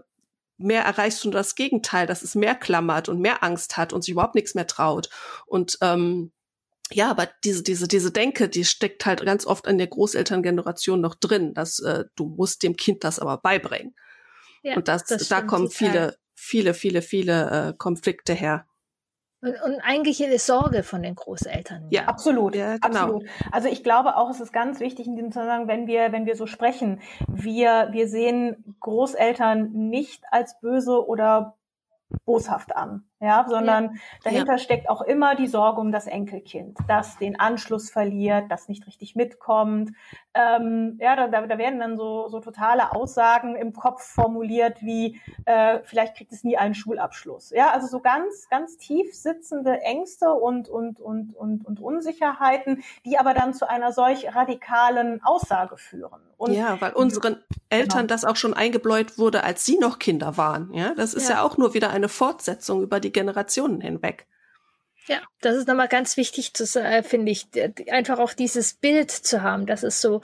[0.58, 4.14] mehr erreichst du das Gegenteil, dass es mehr klammert und mehr Angst hat und sich
[4.14, 5.10] überhaupt nichts mehr traut.
[5.46, 6.32] Und ähm,
[6.92, 11.16] ja, aber diese, diese, diese Denke, die steckt halt ganz oft in der Großelterngeneration noch
[11.16, 13.96] drin, dass äh, du musst dem Kind das aber beibringen.
[14.62, 18.68] Ja, und das, das da kommen viele, viele, viele, viele äh, Konflikte her.
[19.46, 21.86] Und, und eigentlich eine Sorge von den Großeltern.
[21.90, 22.56] Ja, absolut.
[22.56, 23.00] Ja, genau.
[23.00, 23.26] absolut.
[23.52, 26.36] Also ich glaube auch, es ist ganz wichtig in diesem Zusammenhang, wenn wir, wenn wir
[26.36, 31.58] so sprechen, wir, wir sehen Großeltern nicht als böse oder
[32.26, 33.92] boshaft an ja, sondern ja.
[34.24, 34.58] dahinter ja.
[34.58, 39.16] steckt auch immer die Sorge um das Enkelkind, das den Anschluss verliert, das nicht richtig
[39.16, 39.92] mitkommt.
[40.34, 45.80] Ähm, ja, da, da werden dann so, so totale Aussagen im Kopf formuliert, wie äh,
[45.84, 47.52] vielleicht kriegt es nie einen Schulabschluss.
[47.52, 53.18] Ja, also so ganz, ganz tief sitzende Ängste und, und, und, und, und Unsicherheiten, die
[53.18, 56.22] aber dann zu einer solch radikalen Aussage führen.
[56.38, 57.38] Und ja, weil unseren
[57.70, 58.08] Eltern genau.
[58.08, 60.74] das auch schon eingebläut wurde, als sie noch Kinder waren.
[60.74, 64.28] Ja, das ist ja, ja auch nur wieder eine Fortsetzung über die Generationen hinweg.
[65.08, 67.48] Ja, das ist nochmal ganz wichtig sagen, finde ich,
[67.92, 70.22] einfach auch dieses Bild zu haben, dass es so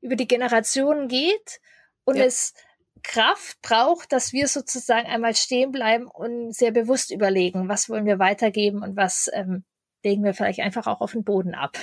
[0.00, 1.60] über die Generationen geht
[2.04, 2.24] und ja.
[2.24, 2.54] es
[3.02, 8.20] Kraft braucht, dass wir sozusagen einmal stehen bleiben und sehr bewusst überlegen, was wollen wir
[8.20, 9.64] weitergeben und was ähm,
[10.04, 11.76] legen wir vielleicht einfach auch auf den Boden ab.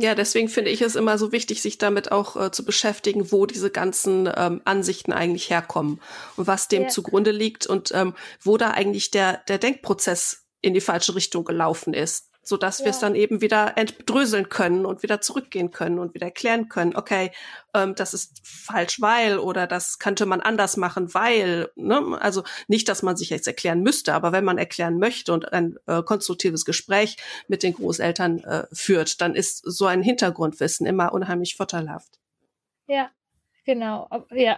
[0.00, 3.44] Ja, deswegen finde ich es immer so wichtig, sich damit auch äh, zu beschäftigen, wo
[3.44, 6.00] diese ganzen ähm, Ansichten eigentlich herkommen
[6.36, 6.88] und was dem ja.
[6.88, 11.92] zugrunde liegt und ähm, wo da eigentlich der, der Denkprozess in die falsche Richtung gelaufen
[11.92, 12.86] ist so dass ja.
[12.86, 16.96] wir es dann eben wieder entdröseln können und wieder zurückgehen können und wieder erklären können,
[16.96, 17.30] okay,
[17.74, 22.18] ähm, das ist falsch, weil oder das könnte man anders machen, weil, ne?
[22.20, 25.76] also nicht, dass man sich jetzt erklären müsste, aber wenn man erklären möchte und ein
[25.86, 27.16] äh, konstruktives Gespräch
[27.48, 32.18] mit den Großeltern äh, führt, dann ist so ein Hintergrundwissen immer unheimlich vorteilhaft.
[32.86, 33.10] Ja,
[33.66, 34.56] Genau, ja.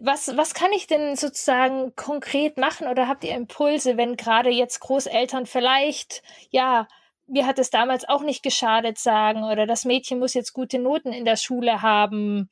[0.00, 4.80] Was, was kann ich denn sozusagen konkret machen oder habt ihr Impulse, wenn gerade jetzt
[4.80, 6.86] Großeltern vielleicht, ja,
[7.28, 11.12] mir hat es damals auch nicht geschadet sagen oder das Mädchen muss jetzt gute Noten
[11.12, 12.50] in der Schule haben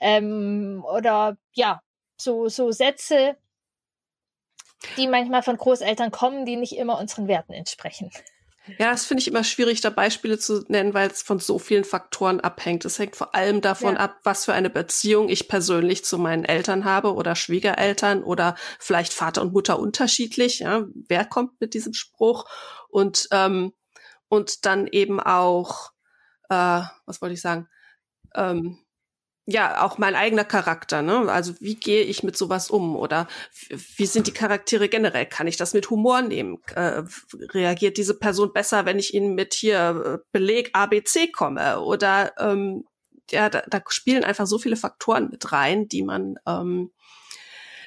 [0.00, 1.80] ähm, oder ja,
[2.16, 3.36] so, so Sätze,
[4.96, 8.10] die manchmal von Großeltern kommen, die nicht immer unseren Werten entsprechen.
[8.78, 11.84] Ja, das finde ich immer schwierig, da Beispiele zu nennen, weil es von so vielen
[11.84, 12.84] Faktoren abhängt.
[12.84, 14.00] Es hängt vor allem davon ja.
[14.00, 19.14] ab, was für eine Beziehung ich persönlich zu meinen Eltern habe oder Schwiegereltern oder vielleicht
[19.14, 20.58] Vater und Mutter unterschiedlich.
[20.58, 22.44] Ja, wer kommt mit diesem Spruch?
[22.90, 23.72] Und ähm,
[24.28, 25.90] und dann eben auch,
[26.48, 27.68] äh, was wollte ich sagen,
[28.34, 28.78] ähm,
[29.50, 31.32] ja, auch mein eigener Charakter, ne?
[31.32, 32.96] Also wie gehe ich mit sowas um?
[32.96, 33.26] Oder
[33.96, 35.24] wie sind die Charaktere generell?
[35.24, 36.58] Kann ich das mit Humor nehmen?
[36.74, 37.04] Äh,
[37.54, 41.80] reagiert diese Person besser, wenn ich ihnen mit hier äh, Beleg ABC komme?
[41.80, 42.84] Oder ähm,
[43.30, 46.92] ja, da, da spielen einfach so viele Faktoren mit rein, die man ähm,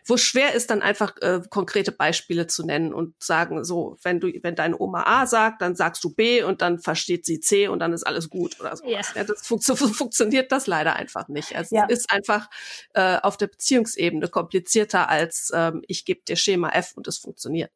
[0.05, 4.31] wo schwer ist, dann einfach äh, konkrete Beispiele zu nennen und sagen, so, wenn du,
[4.41, 7.79] wenn deine Oma A sagt, dann sagst du B und dann versteht sie C und
[7.79, 8.85] dann ist alles gut oder so.
[8.85, 9.01] Ja.
[9.15, 11.51] ja das fun funktioniert das leider einfach nicht.
[11.53, 11.85] Es ja.
[11.85, 12.49] ist einfach
[12.93, 17.71] äh, auf der Beziehungsebene komplizierter als ähm, ich gebe dir Schema F und es funktioniert.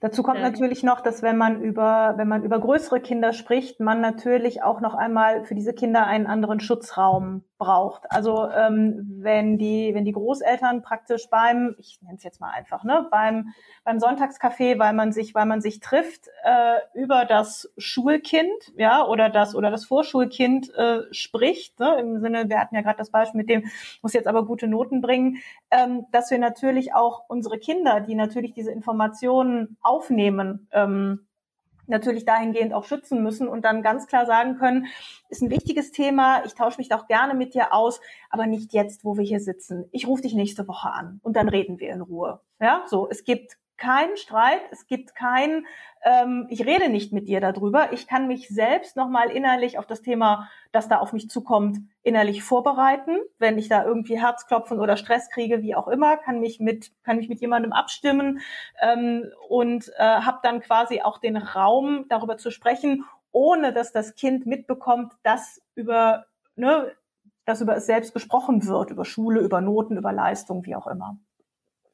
[0.00, 4.00] Dazu kommt natürlich noch, dass wenn man über, wenn man über größere Kinder spricht, man
[4.00, 8.10] natürlich auch noch einmal für diese Kinder einen anderen Schutzraum braucht.
[8.10, 12.82] Also ähm, wenn die, wenn die Großeltern praktisch beim, ich nenne es jetzt mal einfach,
[12.82, 13.52] ne, beim
[13.84, 19.30] beim Sonntagscafé, weil man sich, weil man sich trifft, äh, über das Schulkind, ja, oder
[19.30, 23.38] das oder das Vorschulkind äh, spricht, ne, im Sinne, wir hatten ja gerade das Beispiel
[23.38, 23.64] mit dem,
[24.02, 25.38] muss jetzt aber gute Noten bringen,
[25.70, 31.26] ähm, dass wir natürlich auch unsere Kinder, die natürlich diese Informationen aufnehmen, ähm,
[31.90, 34.86] natürlich dahingehend auch schützen müssen und dann ganz klar sagen können,
[35.28, 38.00] ist ein wichtiges Thema, ich tausche mich da auch gerne mit dir aus,
[38.30, 39.86] aber nicht jetzt, wo wir hier sitzen.
[39.90, 42.40] Ich rufe dich nächste Woche an und dann reden wir in Ruhe.
[42.60, 45.66] Ja, so, es gibt keinen Streit, es gibt kein,
[46.04, 47.92] ähm, ich rede nicht mit dir darüber.
[47.92, 52.44] Ich kann mich selbst nochmal innerlich auf das Thema, das da auf mich zukommt, innerlich
[52.44, 53.18] vorbereiten.
[53.38, 57.16] Wenn ich da irgendwie Herzklopfen oder Stress kriege, wie auch immer, kann mich mit, kann
[57.16, 58.40] mich mit jemandem abstimmen
[58.80, 64.14] ähm, und äh, habe dann quasi auch den Raum, darüber zu sprechen, ohne dass das
[64.14, 66.92] Kind mitbekommt, dass über, ne,
[67.46, 71.18] dass über es selbst gesprochen wird, über Schule, über Noten, über Leistung, wie auch immer.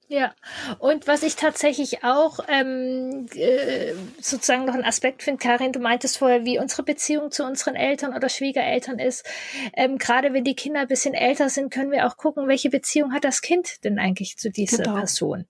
[0.08, 0.34] Ja,
[0.78, 6.18] und was ich tatsächlich auch ähm, äh, sozusagen noch ein Aspekt finde, Karin, du meintest
[6.18, 9.26] vorher, wie unsere Beziehung zu unseren Eltern oder Schwiegereltern ist.
[9.74, 13.12] Ähm, Gerade wenn die Kinder ein bisschen älter sind, können wir auch gucken, welche Beziehung
[13.12, 14.96] hat das Kind denn eigentlich zu dieser genau.
[14.96, 15.46] Person.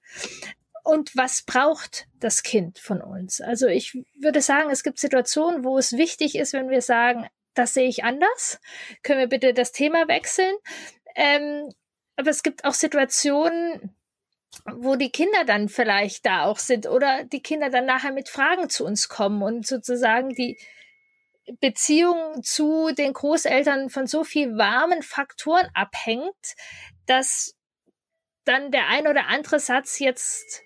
[0.83, 3.41] Und was braucht das Kind von uns?
[3.43, 7.75] Also ich würde sagen, es gibt Situationen, wo es wichtig ist, wenn wir sagen, das
[7.75, 8.61] sehe ich anders.
[9.03, 10.55] Können wir bitte das Thema wechseln?
[11.15, 11.69] Ähm,
[12.17, 13.96] aber es gibt auch Situationen,
[14.65, 18.69] wo die Kinder dann vielleicht da auch sind oder die Kinder dann nachher mit Fragen
[18.69, 20.59] zu uns kommen und sozusagen die
[21.61, 26.55] Beziehung zu den Großeltern von so viel warmen Faktoren abhängt,
[27.07, 27.55] dass
[28.45, 30.63] dann der ein oder andere Satz jetzt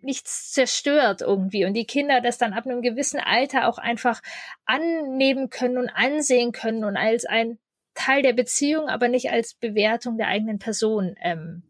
[0.00, 4.20] nichts zerstört irgendwie und die Kinder das dann ab einem gewissen Alter auch einfach
[4.64, 7.58] annehmen können und ansehen können und als ein
[7.94, 11.62] Teil der Beziehung, aber nicht als Bewertung der eigenen Person ähm,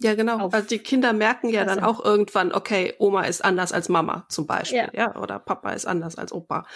[0.00, 0.48] ja, genau.
[0.50, 4.46] Also die Kinder merken ja dann auch irgendwann, okay, Oma ist anders als Mama zum
[4.46, 5.16] Beispiel, ja, ja?
[5.16, 6.66] oder Papa ist anders als Opa.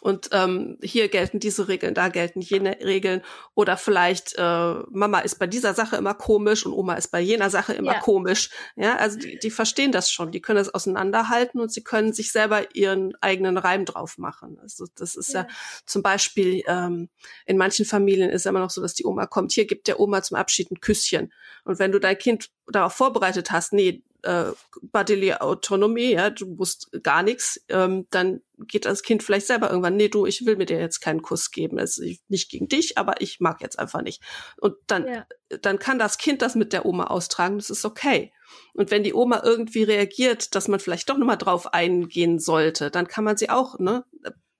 [0.00, 3.22] Und ähm, hier gelten diese Regeln, da gelten jene Regeln.
[3.54, 7.50] Oder vielleicht äh, Mama ist bei dieser Sache immer komisch und Oma ist bei jener
[7.50, 8.00] Sache immer ja.
[8.00, 8.50] komisch.
[8.74, 12.32] Ja, also die, die verstehen das schon, die können das auseinanderhalten und sie können sich
[12.32, 14.58] selber ihren eigenen Reim drauf machen.
[14.60, 15.48] Also das ist ja, ja
[15.86, 17.10] zum Beispiel ähm,
[17.46, 20.00] in manchen Familien ist ja immer noch so, dass die Oma kommt, hier gibt der
[20.00, 21.32] Oma zum Abschied ein Küsschen.
[21.64, 26.90] Und wenn du dein Kind darauf vorbereitet hast, nee, äh, Bodily Autonomie, ja, du musst
[27.02, 30.66] gar nichts, ähm, dann geht das Kind vielleicht selber irgendwann, nee, du, ich will mir
[30.66, 31.78] dir jetzt keinen Kuss geben.
[31.78, 34.22] Es ist nicht gegen dich, aber ich mag jetzt einfach nicht.
[34.60, 35.26] Und dann, ja.
[35.60, 38.32] dann kann das Kind das mit der Oma austragen, das ist okay.
[38.74, 43.08] Und wenn die Oma irgendwie reagiert, dass man vielleicht doch nochmal drauf eingehen sollte, dann
[43.08, 44.04] kann man sie auch, ne,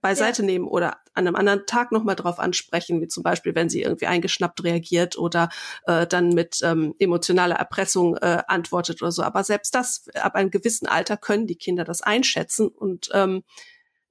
[0.03, 0.47] beiseite ja.
[0.47, 4.07] nehmen oder an einem anderen Tag nochmal drauf ansprechen, wie zum Beispiel, wenn sie irgendwie
[4.07, 5.49] eingeschnappt reagiert oder
[5.87, 9.23] äh, dann mit ähm, emotionaler Erpressung äh, antwortet oder so.
[9.23, 13.45] Aber selbst das, ab einem gewissen Alter können die Kinder das einschätzen und ähm,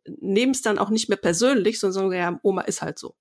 [0.06, 3.16] nehmen es dann auch nicht mehr persönlich, sondern sagen, ja, Oma ist halt so.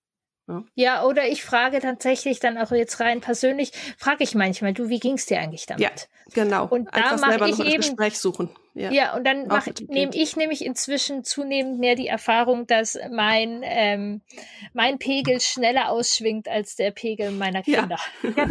[0.48, 0.64] Ja.
[0.74, 4.98] ja, oder ich frage tatsächlich dann auch jetzt rein persönlich, frage ich manchmal, du, wie
[4.98, 5.82] ging's dir eigentlich damit?
[5.82, 5.90] Ja,
[6.32, 6.66] genau.
[6.66, 8.50] Und da mache ich eben Gespräch suchen.
[8.74, 9.48] Ja, ja und dann
[9.88, 14.22] nehme ich nämlich inzwischen zunehmend mehr die Erfahrung, dass mein ähm,
[14.72, 17.98] mein Pegel schneller ausschwingt als der Pegel meiner Kinder.
[18.22, 18.48] Ja,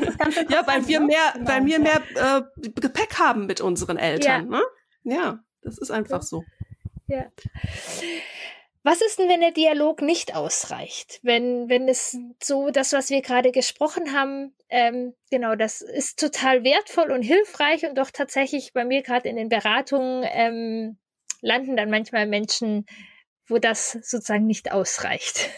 [0.49, 1.49] ja weil wir mehr, genau.
[1.49, 2.41] weil wir mehr äh,
[2.79, 4.51] Gepäck haben mit unseren Eltern.
[4.51, 4.63] Ja, ne?
[5.03, 6.43] ja das ist einfach so.
[7.07, 7.25] Ja.
[8.83, 11.19] Was ist denn, wenn der Dialog nicht ausreicht?
[11.21, 16.63] Wenn, wenn es so, das, was wir gerade gesprochen haben, ähm, genau, das ist total
[16.63, 20.97] wertvoll und hilfreich und doch tatsächlich bei mir gerade in den Beratungen ähm,
[21.41, 22.85] landen dann manchmal Menschen,
[23.47, 25.49] wo das sozusagen nicht ausreicht.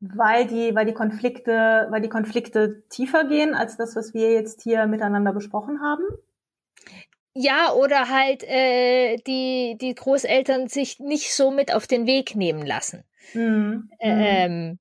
[0.00, 4.62] Weil die, weil die Konflikte, weil die Konflikte tiefer gehen als das, was wir jetzt
[4.62, 6.04] hier miteinander besprochen haben?
[7.38, 12.64] Ja, oder halt äh, die, die Großeltern sich nicht so mit auf den Weg nehmen
[12.64, 13.04] lassen.
[13.34, 13.90] Mhm.
[14.00, 14.78] Ähm,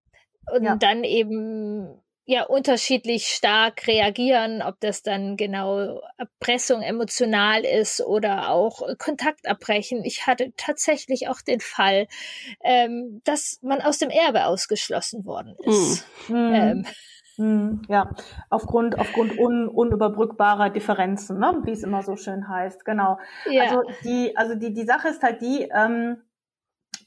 [0.53, 0.75] und ja.
[0.77, 8.81] dann eben ja unterschiedlich stark reagieren, ob das dann genau Erpressung emotional ist oder auch
[8.97, 10.05] Kontakt abbrechen.
[10.05, 12.07] Ich hatte tatsächlich auch den Fall,
[12.63, 16.05] ähm, dass man aus dem Erbe ausgeschlossen worden ist.
[16.29, 16.35] Mhm.
[16.53, 16.85] Ähm, Hm,
[17.37, 18.09] ja,
[18.49, 21.61] aufgrund, aufgrund un, unüberbrückbarer Differenzen, ne?
[21.63, 23.19] wie es immer so schön heißt, genau.
[23.49, 23.63] Ja.
[23.63, 26.17] Also die, also die, die Sache ist halt die, ähm,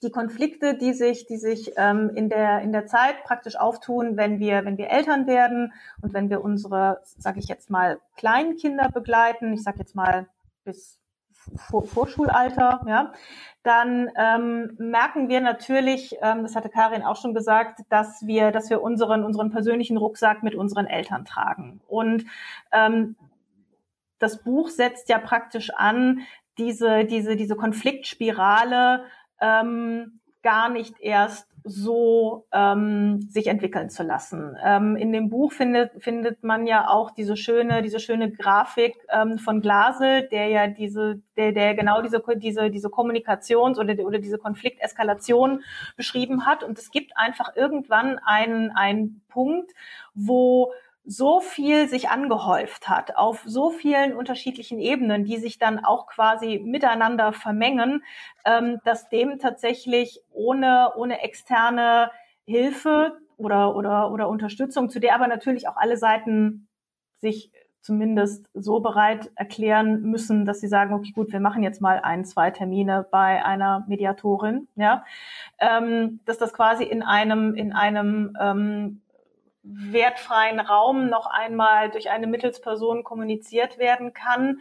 [0.03, 4.39] die Konflikte, die sich, die sich ähm, in der in der Zeit praktisch auftun, wenn
[4.39, 9.53] wir wenn wir Eltern werden und wenn wir unsere, sage ich jetzt mal, Kleinkinder begleiten,
[9.55, 10.29] ich sage jetzt mal
[10.65, 11.01] bis
[11.57, 13.13] Vorschulalter, ja,
[13.63, 18.71] dann ähm, merken wir natürlich, ähm, das hatte Karin auch schon gesagt, dass wir, dass
[18.71, 21.81] wir unseren unseren persönlichen Rucksack mit unseren Eltern tragen.
[21.89, 22.25] Und
[22.73, 23.17] ähm,
[24.19, 26.21] das Buch setzt ja praktisch an,
[26.59, 29.05] diese, diese, diese Konfliktspirale
[29.41, 34.57] ähm, gar nicht erst so ähm, sich entwickeln zu lassen.
[34.65, 39.37] Ähm, in dem Buch findet, findet man ja auch diese schöne, diese schöne Grafik ähm,
[39.37, 44.39] von Glasel, der ja diese, der, der genau diese, diese, diese Kommunikations- oder, oder diese
[44.39, 45.63] Konflikteskalation
[45.99, 46.65] beschrieben hat.
[46.65, 49.73] Und es gibt einfach irgendwann einen, einen Punkt,
[50.15, 50.73] wo
[51.11, 56.61] so viel sich angehäuft hat auf so vielen unterschiedlichen Ebenen, die sich dann auch quasi
[56.63, 58.05] miteinander vermengen,
[58.45, 62.11] ähm, dass dem tatsächlich ohne, ohne externe
[62.45, 66.69] Hilfe oder, oder, oder Unterstützung, zu der aber natürlich auch alle Seiten
[67.21, 72.01] sich zumindest so bereit erklären müssen, dass sie sagen, okay, gut, wir machen jetzt mal
[72.01, 75.07] ein, zwei Termine bei einer Mediatorin, ja,
[75.59, 79.01] ähm, dass das quasi in einem, in einem ähm,
[79.71, 84.61] wertfreien Raum noch einmal durch eine Mittelsperson kommuniziert werden kann.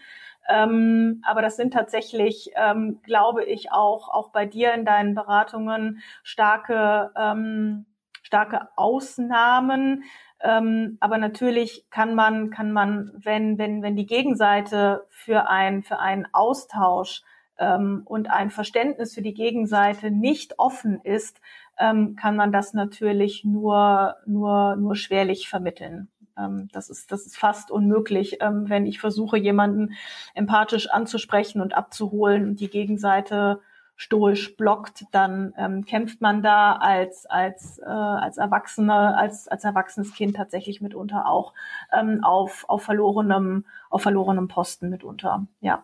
[0.49, 6.01] Ähm, aber das sind tatsächlich, ähm, glaube ich, auch, auch bei dir in deinen Beratungen
[6.23, 7.85] starke, ähm,
[8.23, 10.03] starke Ausnahmen.
[10.39, 15.99] Ähm, aber natürlich kann man, kann man, wenn, wenn, wenn die Gegenseite für ein, für
[15.99, 17.23] einen Austausch
[17.57, 21.41] ähm, und ein Verständnis für die Gegenseite nicht offen ist,
[21.79, 26.09] ähm, kann man das natürlich nur, nur, nur schwerlich vermitteln.
[26.37, 29.93] Ähm, das, ist, das ist fast unmöglich, ähm, wenn ich versuche, jemanden
[30.35, 33.61] empathisch anzusprechen und abzuholen und die Gegenseite
[33.95, 40.13] stoisch blockt, dann ähm, kämpft man da als als äh, als Erwachsene als als erwachsenes
[40.13, 41.53] Kind tatsächlich mitunter auch
[41.91, 45.47] ähm, auf auf verlorenem auf verlorenem Posten mitunter.
[45.61, 45.83] Ja.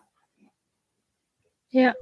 [1.70, 1.92] Ja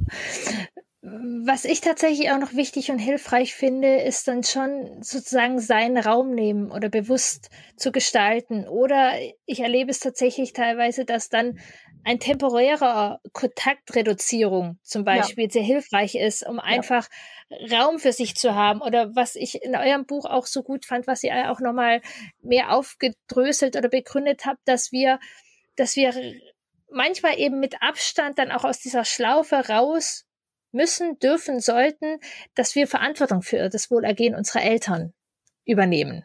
[1.04, 6.32] was ich tatsächlich auch noch wichtig und hilfreich finde, ist dann schon sozusagen seinen Raum
[6.32, 8.68] nehmen oder bewusst zu gestalten.
[8.68, 11.58] Oder ich erlebe es tatsächlich teilweise, dass dann
[12.04, 15.50] ein temporärer Kontaktreduzierung zum Beispiel ja.
[15.50, 16.62] sehr hilfreich ist, um ja.
[16.62, 17.08] einfach
[17.72, 18.80] Raum für sich zu haben.
[18.80, 22.00] Oder was ich in eurem Buch auch so gut fand, was ihr auch nochmal
[22.42, 25.18] mehr aufgedröselt oder begründet habt, dass wir,
[25.74, 26.14] dass wir
[26.88, 30.26] manchmal eben mit Abstand dann auch aus dieser Schlaufe raus
[30.72, 32.18] müssen, dürfen, sollten,
[32.54, 35.12] dass wir Verantwortung für das Wohlergehen unserer Eltern
[35.64, 36.24] übernehmen.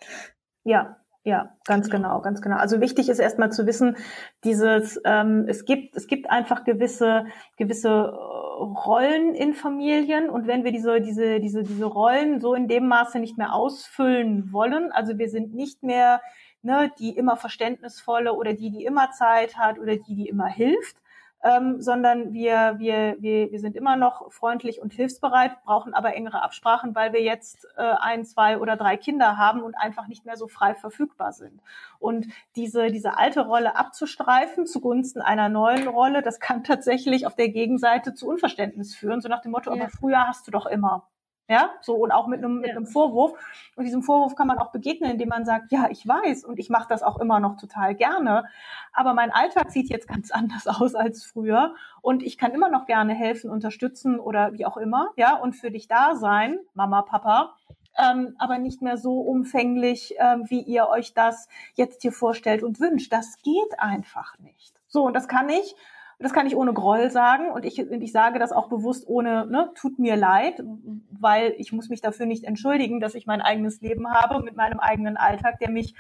[0.64, 2.56] Ja, ja, ganz genau, ganz genau.
[2.56, 3.98] Also wichtig ist erstmal zu wissen,
[4.46, 7.26] dieses, ähm, es gibt, es gibt einfach gewisse,
[7.58, 12.70] gewisse äh, Rollen in Familien und wenn wir diese, diese, diese, diese Rollen so in
[12.70, 16.22] dem Maße nicht mehr ausfüllen wollen, also wir sind nicht mehr
[16.62, 20.98] ne, die immer verständnisvolle oder die, die immer Zeit hat oder die, die immer hilft,
[21.44, 26.42] ähm, sondern wir, wir, wir, wir sind immer noch freundlich und hilfsbereit, brauchen aber engere
[26.42, 30.36] Absprachen, weil wir jetzt äh, ein, zwei oder drei Kinder haben und einfach nicht mehr
[30.36, 31.62] so frei verfügbar sind.
[32.00, 37.50] Und diese, diese alte Rolle abzustreifen zugunsten einer neuen Rolle, das kann tatsächlich auf der
[37.50, 39.82] Gegenseite zu Unverständnis führen, so nach dem Motto, ja.
[39.82, 41.08] aber früher hast du doch immer.
[41.50, 43.34] Ja, so und auch mit einem, mit einem Vorwurf.
[43.76, 46.70] Und diesem Vorwurf kann man auch begegnen, indem man sagt, ja, ich weiß und ich
[46.70, 48.46] mache das auch immer noch total gerne,
[48.92, 52.86] aber mein Alltag sieht jetzt ganz anders aus als früher und ich kann immer noch
[52.86, 57.56] gerne helfen, unterstützen oder wie auch immer, ja, und für dich da sein, Mama, Papa,
[57.98, 62.80] ähm, aber nicht mehr so umfänglich, ähm, wie ihr euch das jetzt hier vorstellt und
[62.80, 63.12] wünscht.
[63.12, 64.74] Das geht einfach nicht.
[64.88, 65.76] So, und das kann ich
[66.20, 69.72] das kann ich ohne Groll sagen und ich, ich sage das auch bewusst ohne, ne,
[69.76, 70.64] tut mir leid,
[71.12, 74.80] weil ich muss mich dafür nicht entschuldigen, dass ich mein eigenes Leben habe mit meinem
[74.80, 75.94] eigenen Alltag, der mich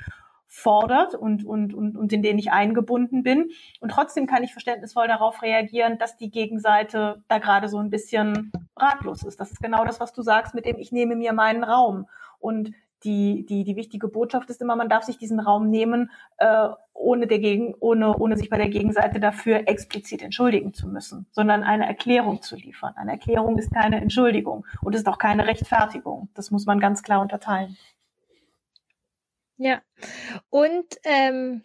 [0.47, 3.49] fordert und, und, und, und in den ich eingebunden bin.
[3.79, 8.51] Und trotzdem kann ich verständnisvoll darauf reagieren, dass die Gegenseite da gerade so ein bisschen
[8.75, 9.39] ratlos ist.
[9.39, 12.07] Das ist genau das, was du sagst, mit dem ich nehme mir meinen Raum.
[12.39, 12.71] Und
[13.03, 17.27] die, die, die wichtige Botschaft ist immer, man darf sich diesen Raum nehmen, äh, ohne,
[17.27, 21.85] der Gegen, ohne, ohne sich bei der Gegenseite dafür explizit entschuldigen zu müssen, sondern eine
[21.85, 22.93] Erklärung zu liefern.
[22.95, 26.29] Eine Erklärung ist keine Entschuldigung und ist auch keine Rechtfertigung.
[26.33, 27.77] Das muss man ganz klar unterteilen.
[29.57, 29.81] Ja,
[30.49, 31.63] und ähm,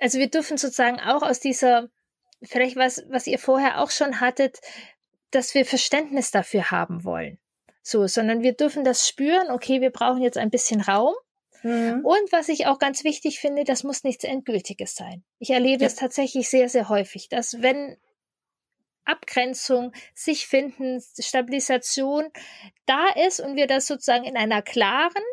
[0.00, 1.88] also wir dürfen sozusagen auch aus dieser,
[2.42, 4.60] vielleicht was, was ihr vorher auch schon hattet,
[5.30, 7.38] dass wir Verständnis dafür haben wollen.
[7.82, 11.14] So, sondern wir dürfen das spüren, okay, wir brauchen jetzt ein bisschen Raum
[11.62, 12.04] Mhm.
[12.04, 15.22] Und was ich auch ganz wichtig finde, das muss nichts Endgültiges sein.
[15.38, 15.86] Ich erlebe ja.
[15.86, 17.96] es tatsächlich sehr, sehr häufig, dass wenn
[19.04, 22.28] Abgrenzung, sich finden, Stabilisation
[22.86, 25.24] da ist und wir das sozusagen in einer klaren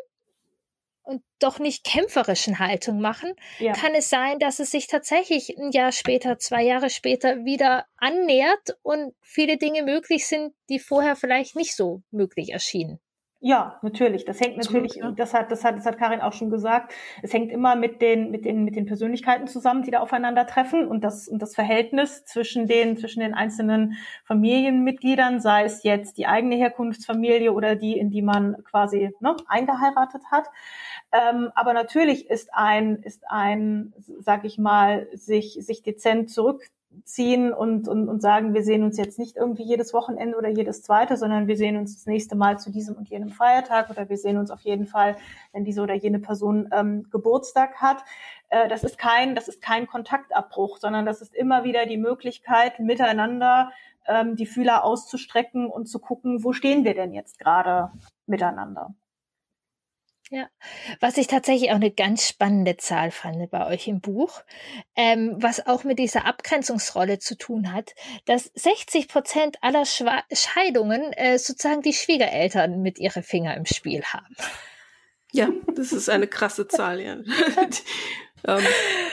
[1.08, 3.72] und doch nicht kämpferischen Haltung machen, ja.
[3.72, 8.76] kann es sein, dass es sich tatsächlich ein Jahr später, zwei Jahre später wieder annähert
[8.82, 13.00] und viele Dinge möglich sind, die vorher vielleicht nicht so möglich erschienen.
[13.40, 14.24] Ja, natürlich.
[14.24, 15.12] Das hängt natürlich, ja.
[15.12, 16.92] das hat, das hat, das hat Karin auch schon gesagt.
[17.22, 21.04] Es hängt immer mit den, mit den, mit den Persönlichkeiten zusammen, die da aufeinandertreffen und
[21.04, 23.94] das, und das Verhältnis zwischen den, zwischen den einzelnen
[24.24, 30.22] Familienmitgliedern, sei es jetzt die eigene Herkunftsfamilie oder die, in die man quasi ne, eingeheiratet
[30.32, 30.48] hat.
[31.12, 36.62] Ähm, aber natürlich ist ein, ist ein, sag ich mal, sich, sich dezent zurück
[37.04, 40.82] ziehen und, und, und sagen, wir sehen uns jetzt nicht irgendwie jedes Wochenende oder jedes
[40.82, 44.16] zweite, sondern wir sehen uns das nächste Mal zu diesem und jenem Feiertag oder wir
[44.16, 45.16] sehen uns auf jeden Fall,
[45.52, 48.04] wenn diese oder jene Person ähm, Geburtstag hat.
[48.48, 52.80] Äh, das ist kein, das ist kein Kontaktabbruch, sondern das ist immer wieder die Möglichkeit,
[52.80, 53.70] miteinander
[54.06, 57.92] ähm, die Fühler auszustrecken und zu gucken, wo stehen wir denn jetzt gerade
[58.26, 58.94] miteinander.
[60.30, 60.48] Ja,
[61.00, 64.42] was ich tatsächlich auch eine ganz spannende Zahl fand bei euch im Buch,
[64.94, 67.94] ähm, was auch mit dieser Abgrenzungsrolle zu tun hat,
[68.26, 74.02] dass 60 Prozent aller Schwa Scheidungen äh, sozusagen die Schwiegereltern mit ihre Finger im Spiel
[74.04, 74.36] haben.
[75.32, 77.14] Ja, das ist eine krasse Zahl, ja.
[78.46, 78.66] ähm,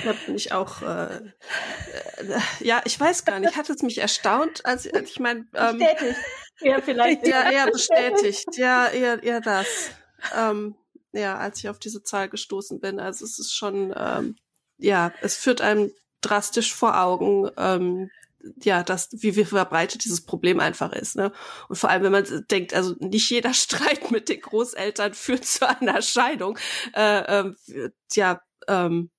[0.04, 4.66] da bin ich auch, äh, äh, ja, ich weiß gar nicht, hat es mich erstaunt,
[4.66, 6.20] als, als ich meine, ähm, bestätigt,
[6.60, 7.28] ja, vielleicht.
[7.28, 9.92] Ja, eher bestätigt, ja, eher, eher das.
[10.38, 10.76] Ähm,
[11.16, 13.00] ja, als ich auf diese Zahl gestoßen bin.
[13.00, 14.36] Also es ist schon, ähm,
[14.78, 15.92] ja, es führt einem
[16.22, 18.10] drastisch vor Augen, ähm,
[18.62, 21.16] ja, das, wie, wie verbreitet dieses Problem einfach ist.
[21.16, 21.32] Ne?
[21.68, 25.68] Und vor allem, wenn man denkt, also nicht jeder Streit mit den Großeltern führt zu
[25.68, 26.58] einer Scheidung.
[26.94, 27.56] Äh, ähm,
[28.14, 29.10] ja, ähm,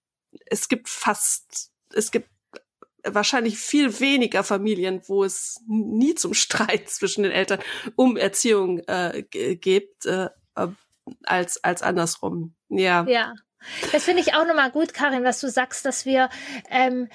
[0.46, 2.28] es gibt fast, es gibt
[3.04, 7.60] wahrscheinlich viel weniger Familien, wo es nie zum Streit zwischen den Eltern
[7.94, 10.06] um Erziehung äh, gibt.
[10.06, 10.28] Äh,
[11.24, 12.54] als, als andersrum.
[12.68, 13.04] Ja.
[13.08, 13.34] Ja.
[13.92, 16.28] Das finde ich auch nochmal gut, Karin, was du sagst, dass wir
[16.70, 17.08] ähm,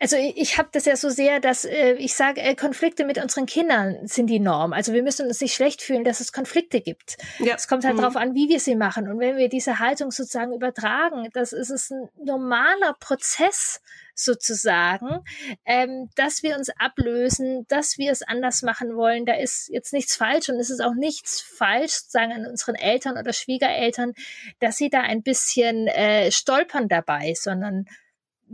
[0.00, 3.22] also ich, ich habe das ja so sehr, dass äh, ich sage, äh, Konflikte mit
[3.22, 4.72] unseren Kindern sind die Norm.
[4.72, 7.16] Also wir müssen uns nicht schlecht fühlen, dass es Konflikte gibt.
[7.38, 7.54] Ja.
[7.54, 8.00] Es kommt halt mhm.
[8.00, 9.08] darauf an, wie wir sie machen.
[9.08, 13.80] Und wenn wir diese Haltung sozusagen übertragen, das ist es ein normaler Prozess
[14.14, 15.24] sozusagen,
[15.64, 19.26] ähm, dass wir uns ablösen, dass wir es anders machen wollen.
[19.26, 23.18] Da ist jetzt nichts falsch und es ist auch nichts falsch, sagen an unseren Eltern
[23.18, 24.12] oder Schwiegereltern,
[24.60, 27.86] dass sie da ein bisschen äh, stolpern dabei, sondern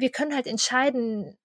[0.00, 1.38] wir können halt entscheiden,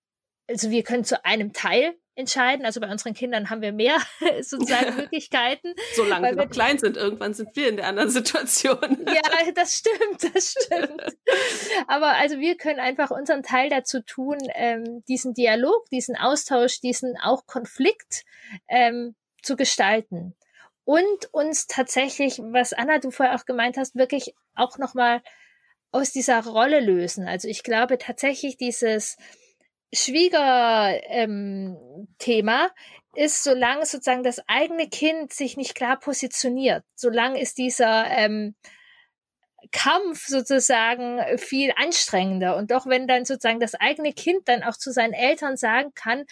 [0.48, 2.66] also wir können zu einem Teil entscheiden.
[2.66, 3.98] Also bei unseren Kindern haben wir mehr
[4.42, 5.74] sozusagen Möglichkeiten.
[5.94, 9.06] Solange sie noch klein sind, irgendwann sind wir in der anderen Situation.
[9.08, 11.04] ja, das stimmt, das stimmt.
[11.88, 17.18] Aber also wir können einfach unseren Teil dazu tun, ähm, diesen Dialog, diesen Austausch, diesen
[17.22, 18.24] auch Konflikt
[18.70, 20.36] ähm, zu gestalten.
[20.86, 25.22] Und uns tatsächlich, was Anna, du vorher auch gemeint hast, wirklich auch nochmal
[25.96, 27.28] aus dieser Rolle lösen.
[27.28, 29.18] Also ich glaube tatsächlich dieses
[29.94, 32.70] Schwieger-Thema ähm,
[33.16, 38.56] ist, solange sozusagen das eigene Kind sich nicht klar positioniert, solange ist dieser ähm,
[39.72, 42.58] Kampf sozusagen viel anstrengender.
[42.58, 46.26] Und doch wenn dann sozusagen das eigene Kind dann auch zu seinen Eltern sagen kann,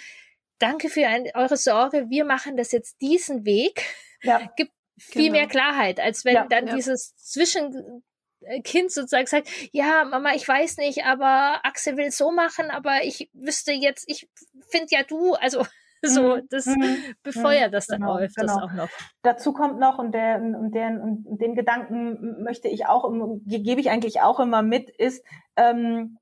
[0.60, 3.86] danke für ein, eure Sorge, wir machen das jetzt diesen Weg,
[4.24, 5.38] ja, gibt viel genau.
[5.38, 6.76] mehr Klarheit, als wenn ja, dann ja.
[6.76, 8.04] dieses Zwischen
[8.64, 13.30] kind sozusagen sagt, ja, Mama, ich weiß nicht, aber Axel will so machen, aber ich
[13.34, 14.28] wüsste jetzt, ich
[14.70, 15.66] finde ja du, also
[16.02, 16.48] so, mhm.
[16.50, 16.98] das mhm.
[17.24, 18.60] befeuert das dann genau, häufig genau.
[18.60, 18.90] auch noch.
[19.22, 23.10] Dazu kommt noch, und, der, und, der, und den Gedanken möchte ich auch,
[23.46, 25.26] gebe ich eigentlich auch immer mit, ist,
[25.56, 26.18] ähm,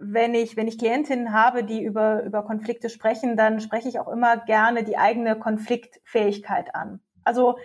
[0.00, 4.08] wenn ich, wenn ich Klientinnen habe, die über, über Konflikte sprechen, dann spreche ich auch
[4.08, 7.00] immer gerne die eigene Konfliktfähigkeit an.
[7.22, 7.56] Also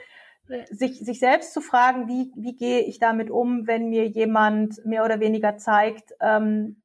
[0.71, 5.05] sich, sich selbst zu fragen, wie, wie gehe ich damit um, wenn mir jemand mehr
[5.05, 6.81] oder weniger zeigt, ähm,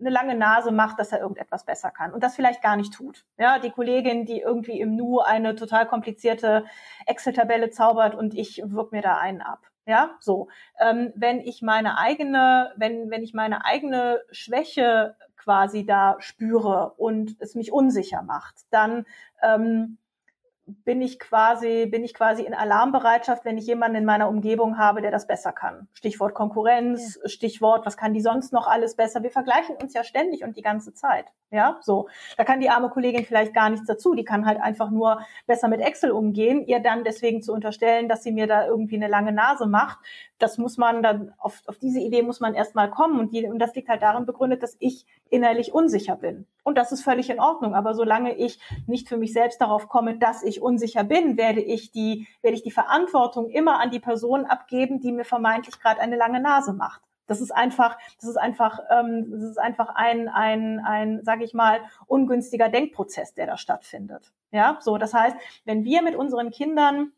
[0.00, 3.26] eine lange Nase macht, dass er irgendetwas besser kann und das vielleicht gar nicht tut.
[3.36, 6.64] Ja, die Kollegin, die irgendwie im Nu eine total komplizierte
[7.06, 9.66] Excel-Tabelle zaubert und ich wirk mir da einen ab.
[9.86, 10.48] Ja, so.
[10.78, 17.36] Ähm, wenn ich meine eigene, wenn, wenn ich meine eigene Schwäche quasi da spüre und
[17.40, 19.04] es mich unsicher macht, dann
[19.42, 19.98] ähm,
[20.84, 25.02] bin ich quasi, bin ich quasi in Alarmbereitschaft, wenn ich jemanden in meiner Umgebung habe,
[25.02, 25.88] der das besser kann.
[25.92, 27.28] Stichwort Konkurrenz, ja.
[27.28, 29.22] Stichwort, was kann die sonst noch alles besser?
[29.22, 31.26] Wir vergleichen uns ja ständig und die ganze Zeit.
[31.50, 32.08] Ja, so.
[32.36, 34.14] Da kann die arme Kollegin vielleicht gar nichts dazu.
[34.14, 36.64] Die kann halt einfach nur besser mit Excel umgehen.
[36.66, 39.98] Ihr dann deswegen zu unterstellen, dass sie mir da irgendwie eine lange Nase macht,
[40.40, 43.18] das muss man dann, auf, auf diese Idee muss man erstmal kommen.
[43.20, 46.46] Und, die, und das liegt halt darin begründet, dass ich innerlich unsicher bin.
[46.62, 47.74] Und das ist völlig in Ordnung.
[47.74, 51.90] Aber solange ich nicht für mich selbst darauf komme, dass ich unsicher bin, werde ich
[51.90, 56.16] die, werde ich die Verantwortung immer an die Person abgeben, die mir vermeintlich gerade eine
[56.16, 57.00] lange Nase macht.
[57.26, 61.54] Das ist einfach, das ist einfach, ähm, das ist einfach ein, ein, ein, sage ich
[61.54, 64.32] mal, ungünstiger Denkprozess, der da stattfindet.
[64.50, 64.98] Ja, so.
[64.98, 67.12] Das heißt, wenn wir mit unseren Kindern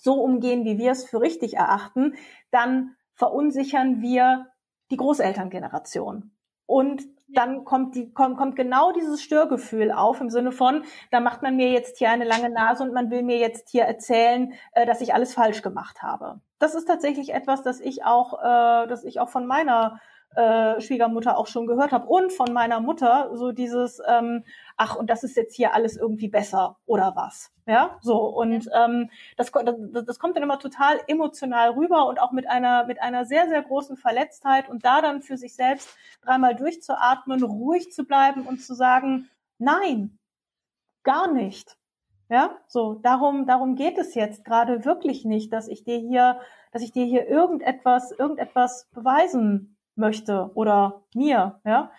[0.00, 2.14] so umgehen, wie wir es für richtig erachten,
[2.50, 4.46] dann verunsichern wir
[4.90, 6.30] die Großelterngeneration.
[6.64, 7.02] Und
[7.34, 11.56] dann kommt, die, kommt, kommt genau dieses Störgefühl auf im Sinne von, da macht man
[11.56, 15.00] mir jetzt hier eine lange Nase und man will mir jetzt hier erzählen, äh, dass
[15.00, 16.40] ich alles falsch gemacht habe.
[16.58, 20.00] Das ist tatsächlich etwas, das ich auch, äh, das ich auch von meiner
[20.36, 24.44] äh, Schwiegermutter auch schon gehört habe und von meiner Mutter so dieses ähm,
[24.76, 27.98] ach und das ist jetzt hier alles irgendwie besser oder was ja?
[28.00, 29.76] So und ähm, das, das,
[30.06, 33.62] das kommt dann immer total emotional rüber und auch mit einer mit einer sehr sehr
[33.62, 38.74] großen Verletztheit und da dann für sich selbst dreimal durchzuatmen ruhig zu bleiben und zu
[38.74, 39.28] sagen
[39.58, 40.18] nein
[41.02, 41.76] gar nicht
[42.28, 42.56] ja?
[42.66, 46.40] So darum darum geht es jetzt gerade wirklich nicht dass ich dir hier
[46.72, 51.90] dass ich dir hier irgendetwas irgendetwas beweisen möchte oder mir, ja.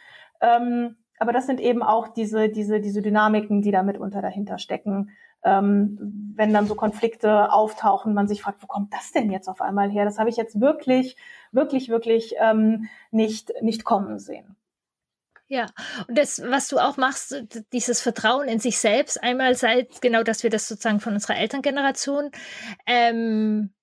[0.41, 5.11] Ähm, aber das sind eben auch diese, diese, diese Dynamiken, die da mitunter dahinter stecken.
[5.45, 9.61] Ähm, wenn dann so Konflikte auftauchen, man sich fragt, wo kommt das denn jetzt auf
[9.61, 10.05] einmal her?
[10.05, 11.17] Das habe ich jetzt wirklich,
[11.51, 14.55] wirklich, wirklich ähm, nicht, nicht kommen sehen.
[15.47, 15.67] Ja,
[16.07, 20.43] und das, was du auch machst, dieses Vertrauen in sich selbst, einmal seit genau, dass
[20.43, 22.31] wir das sozusagen von unserer Elterngeneration
[22.87, 23.73] ähm,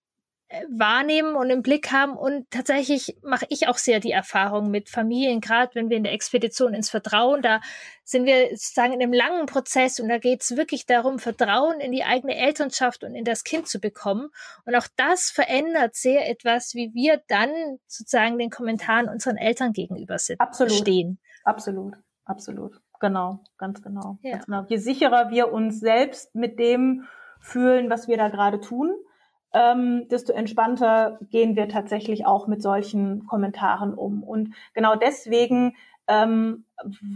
[0.69, 2.17] wahrnehmen und im Blick haben.
[2.17, 6.13] Und tatsächlich mache ich auch sehr die Erfahrung mit Familien, gerade wenn wir in der
[6.13, 7.61] Expedition ins Vertrauen, da
[8.03, 11.93] sind wir sozusagen in einem langen Prozess und da geht es wirklich darum, Vertrauen in
[11.93, 14.31] die eigene Elternschaft und in das Kind zu bekommen.
[14.65, 17.51] Und auch das verändert sehr etwas, wie wir dann
[17.87, 20.73] sozusagen den Kommentaren unseren Eltern gegenüber sind, absolut.
[20.73, 21.21] stehen.
[21.45, 21.95] Absolut,
[22.25, 22.81] absolut.
[22.99, 24.19] Genau, ganz genau.
[24.23, 24.33] Ja.
[24.33, 24.65] Ganz genau.
[24.69, 27.07] Je sicherer wir uns selbst mit dem
[27.39, 28.93] fühlen, was wir da gerade tun,
[29.53, 34.23] ähm, desto entspannter gehen wir tatsächlich auch mit solchen Kommentaren um.
[34.23, 35.77] Und genau deswegen
[36.07, 36.65] ähm,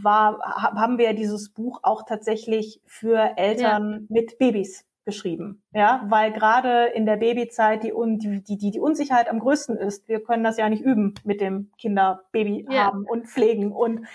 [0.03, 3.99] war, haben wir dieses Buch auch tatsächlich für Eltern ja.
[4.09, 5.63] mit Babys geschrieben.
[5.73, 10.09] Ja, weil gerade in der Babyzeit die, die, die, die Unsicherheit am größten ist.
[10.09, 12.87] Wir können das ja nicht üben mit dem Kinderbaby ja.
[12.87, 13.73] haben und pflegen.
[13.73, 14.07] Und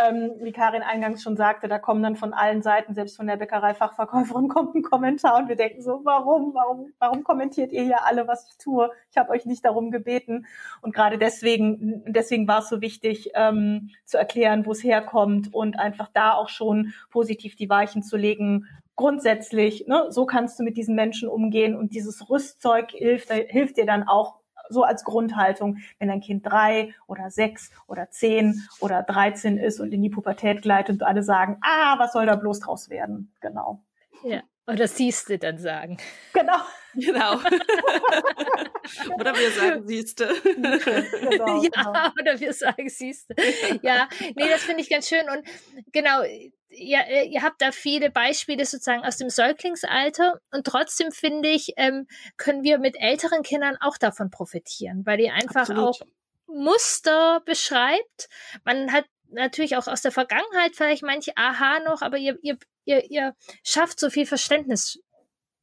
[0.00, 3.36] ähm, wie Karin eingangs schon sagte, da kommen dann von allen Seiten, selbst von der
[3.36, 8.28] Bäckereifachverkäuferin, kommt ein Kommentar und wir denken so, warum, warum, warum kommentiert ihr hier alle,
[8.28, 8.90] was ich tue?
[9.10, 10.46] Ich habe euch nicht darum gebeten.
[10.80, 15.78] Und gerade deswegen, deswegen war es so wichtig, ähm, zu erklären, wo es herkommt und
[15.78, 18.66] einfach da auch schon positiv die Weichen zu legen,
[18.96, 23.86] grundsätzlich, ne, so kannst du mit diesen Menschen umgehen und dieses Rüstzeug hilft, hilft dir
[23.86, 29.58] dann auch so als Grundhaltung, wenn dein Kind drei oder sechs oder zehn oder dreizehn
[29.58, 32.90] ist und in die Pubertät gleitet und alle sagen, ah, was soll da bloß draus
[32.90, 33.32] werden?
[33.40, 33.82] Genau.
[34.24, 34.42] Ja.
[34.66, 35.98] Oder siehst du dann sagen.
[36.32, 36.58] Genau.
[36.96, 37.34] Genau.
[39.18, 40.28] oder wir sagen siehste.
[40.42, 40.76] Genau,
[41.62, 42.10] ja, genau.
[42.20, 43.34] oder wir sagen siehste.
[43.82, 45.28] Ja, nee, das finde ich ganz schön.
[45.28, 45.46] Und
[45.92, 46.22] genau,
[46.70, 51.74] ihr, äh, ihr habt da viele Beispiele sozusagen aus dem Säuglingsalter und trotzdem finde ich,
[51.76, 55.84] ähm, können wir mit älteren Kindern auch davon profitieren, weil ihr einfach Absolut.
[55.84, 56.00] auch
[56.46, 58.28] Muster beschreibt.
[58.64, 63.10] Man hat natürlich auch aus der Vergangenheit vielleicht manche Aha noch, aber ihr, ihr, ihr,
[63.10, 65.00] ihr schafft so viel Verständnis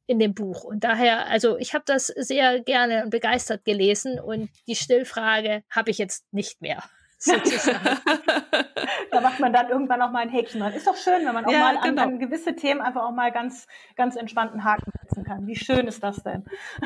[0.06, 0.64] in dem Buch.
[0.64, 5.90] Und daher, also ich habe das sehr gerne und begeistert gelesen und die Stillfrage habe
[5.90, 6.82] ich jetzt nicht mehr.
[9.10, 10.74] da macht man dann irgendwann auch mal ein Häkchen dran.
[10.74, 12.02] Ist doch schön, wenn man auch ja, mal genau.
[12.02, 15.46] an, an, gewisse Themen einfach auch mal ganz, ganz entspannten Haken setzen kann.
[15.46, 16.44] Wie schön ist das denn?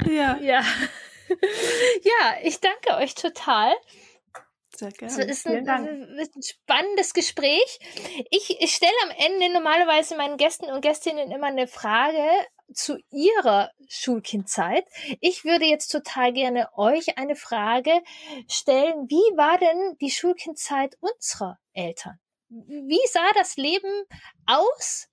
[0.08, 0.38] Ja.
[0.48, 0.62] Ja,
[2.02, 3.74] ja ich danke euch total.
[4.74, 5.12] Sehr gerne.
[5.12, 7.80] Es ist ein, ein, spannendes Gespräch.
[8.30, 12.22] Ich, ich stelle am Ende normalerweise meinen Gästen und Gästinnen immer eine Frage
[12.72, 14.84] zu ihrer Schulkindzeit.
[15.20, 17.92] Ich würde jetzt total gerne euch eine Frage
[18.48, 19.08] stellen.
[19.08, 22.18] Wie war denn die Schulkindzeit unserer Eltern?
[22.48, 24.04] Wie sah das Leben
[24.46, 25.08] aus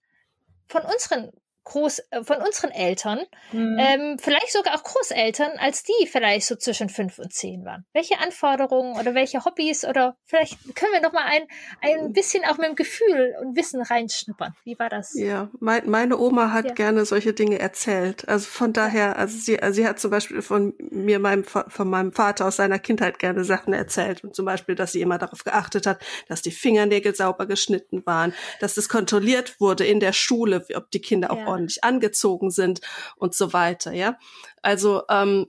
[0.67, 1.31] von unseren
[1.65, 3.77] Groß, äh, von unseren Eltern, mhm.
[3.79, 7.85] ähm, vielleicht sogar auch Großeltern, als die vielleicht so zwischen fünf und zehn waren?
[7.91, 11.43] Welche Anforderungen oder welche Hobbys oder vielleicht können wir noch mal ein,
[11.81, 14.53] ein bisschen auch mit dem Gefühl und Wissen reinschnuppern.
[14.63, 15.15] Wie war das?
[15.15, 16.73] Ja, mein, meine Oma hat ja.
[16.73, 18.29] gerne solche Dinge erzählt.
[18.29, 22.13] Also von daher, also sie, also sie hat zum Beispiel von mir, meinem, von meinem
[22.13, 25.87] Vater aus seiner Kindheit gerne Sachen erzählt und zum Beispiel, dass sie immer darauf geachtet
[25.87, 30.91] hat, dass die Fingernägel sauber geschnitten waren, dass es kontrolliert wurde in der Schule, ob
[30.91, 32.81] die Kinder auch ja ordentlich angezogen sind
[33.15, 34.17] und so weiter, ja.
[34.61, 35.47] Also ähm,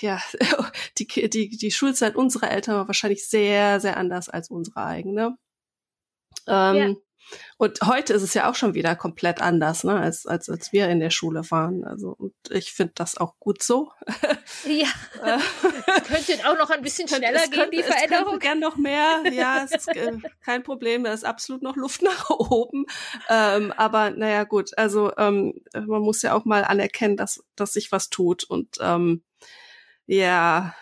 [0.00, 0.20] ja,
[0.98, 5.36] die, die, die Schulzeit unserer Eltern war wahrscheinlich sehr, sehr anders als unsere eigene.
[6.46, 6.96] Ähm.
[7.56, 10.88] Und heute ist es ja auch schon wieder komplett anders, ne, als, als, als wir
[10.88, 11.84] in der Schule waren.
[11.84, 13.90] Also, und ich finde das auch gut so.
[14.64, 14.88] Ja.
[16.06, 18.34] könnte auch noch ein bisschen schneller gehen, könnte, die Veränderung.
[18.34, 19.22] Es gern noch mehr.
[19.32, 20.12] Ja, es ist äh,
[20.44, 21.04] kein Problem.
[21.04, 22.86] Da ist absolut noch Luft nach oben.
[23.28, 24.76] Ähm, aber naja, gut.
[24.76, 28.44] Also, ähm, man muss ja auch mal anerkennen, dass, dass sich was tut.
[28.44, 29.22] Und ähm,
[30.06, 30.74] ja,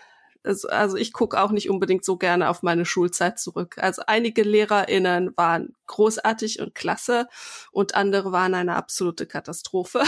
[0.43, 3.76] also, also ich gucke auch nicht unbedingt so gerne auf meine Schulzeit zurück.
[3.78, 7.28] Also einige LehrerInnen waren großartig und klasse
[7.72, 10.03] und andere waren eine absolute Katastrophe.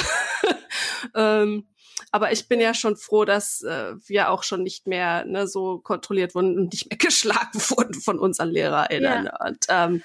[1.14, 1.66] ähm,
[2.10, 5.78] aber ich bin ja schon froh, dass äh, wir auch schon nicht mehr ne, so
[5.78, 9.26] kontrolliert wurden und nicht mehr geschlagen wurden von unseren LehrerInnen.
[9.26, 9.46] Ja.
[9.46, 10.02] Und ähm,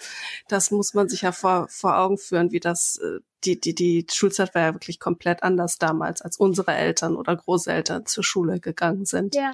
[0.47, 4.05] das muss man sich ja vor, vor Augen führen, wie das äh, die, die, die
[4.11, 9.05] Schulzeit war ja wirklich komplett anders damals, als unsere Eltern oder Großeltern zur Schule gegangen
[9.05, 9.35] sind.
[9.35, 9.53] Ja.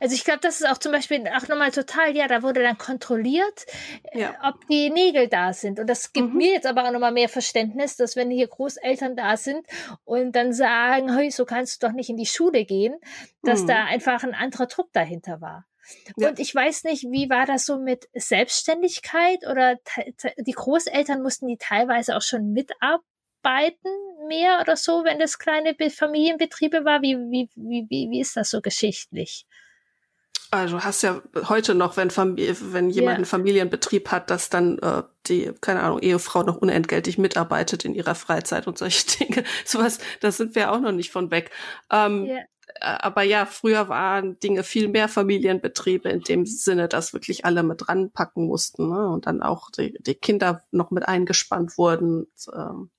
[0.00, 2.78] Also ich glaube, das ist auch zum Beispiel auch nochmal total, ja, da wurde dann
[2.78, 3.66] kontrolliert,
[4.12, 4.30] äh, ja.
[4.30, 5.78] äh, ob die Nägel da sind.
[5.78, 6.36] Und das gibt mhm.
[6.36, 9.66] mir jetzt aber auch nochmal mehr Verständnis, dass wenn hier Großeltern da sind
[10.04, 12.96] und dann sagen, hey, so kannst du doch nicht in die Schule gehen,
[13.42, 13.66] dass mhm.
[13.68, 15.66] da einfach ein anderer Druck dahinter war.
[16.16, 16.28] Ja.
[16.28, 19.78] Und ich weiß nicht, wie war das so mit Selbstständigkeit oder
[20.38, 23.02] die Großeltern mussten die teilweise auch schon mitarbeiten
[24.26, 27.02] mehr oder so, wenn das kleine Familienbetriebe war?
[27.02, 29.46] Wie, wie, wie, wie ist das so geschichtlich?
[30.50, 33.16] Also hast ja heute noch, wenn, Familie, wenn jemand yeah.
[33.16, 38.14] einen Familienbetrieb hat, dass dann äh, die, keine Ahnung, Ehefrau noch unentgeltlich mitarbeitet in ihrer
[38.14, 39.44] Freizeit und solche Dinge.
[39.64, 41.50] Sowas, da sind wir auch noch nicht von weg.
[41.90, 42.42] Ähm, yeah.
[42.80, 47.88] Aber ja, früher waren Dinge viel mehr Familienbetriebe in dem Sinne, dass wirklich alle mit
[47.88, 49.08] ranpacken mussten ne?
[49.08, 52.24] und dann auch die, die Kinder noch mit eingespannt wurden.
[52.24, 52.90] Und, ähm,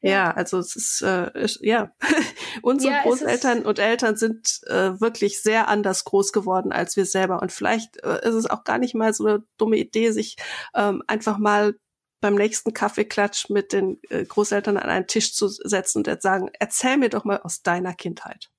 [0.00, 1.92] ja, also es ist, äh, ist ja,
[2.62, 7.42] unsere ja, Großeltern und Eltern sind äh, wirklich sehr anders groß geworden als wir selber.
[7.42, 10.36] Und vielleicht äh, ist es auch gar nicht mal so eine dumme Idee, sich
[10.74, 11.74] ähm, einfach mal
[12.20, 16.96] beim nächsten Kaffeeklatsch mit den äh, Großeltern an einen Tisch zu setzen und sagen, erzähl
[16.96, 18.50] mir doch mal aus deiner Kindheit.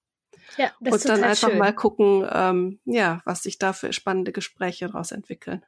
[0.58, 1.58] Ja, das und dann einfach schön.
[1.58, 5.66] mal gucken, ähm, ja, was sich da für spannende Gespräche daraus entwickeln.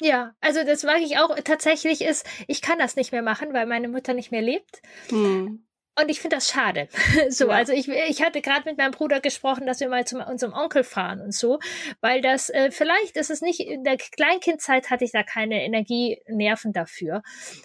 [0.00, 1.36] Ja, also das mag ich auch.
[1.44, 4.80] Tatsächlich ist, ich kann das nicht mehr machen, weil meine Mutter nicht mehr lebt.
[5.10, 5.64] Hm.
[6.00, 6.88] Und ich finde das schade.
[7.28, 7.54] so, ja.
[7.54, 10.84] also ich, ich hatte gerade mit meinem Bruder gesprochen, dass wir mal zu unserem Onkel
[10.84, 11.58] fahren und so,
[12.00, 16.20] weil das, äh, vielleicht ist es nicht, in der Kleinkindzeit hatte ich da keine Energie,
[16.26, 17.22] Nerven dafür.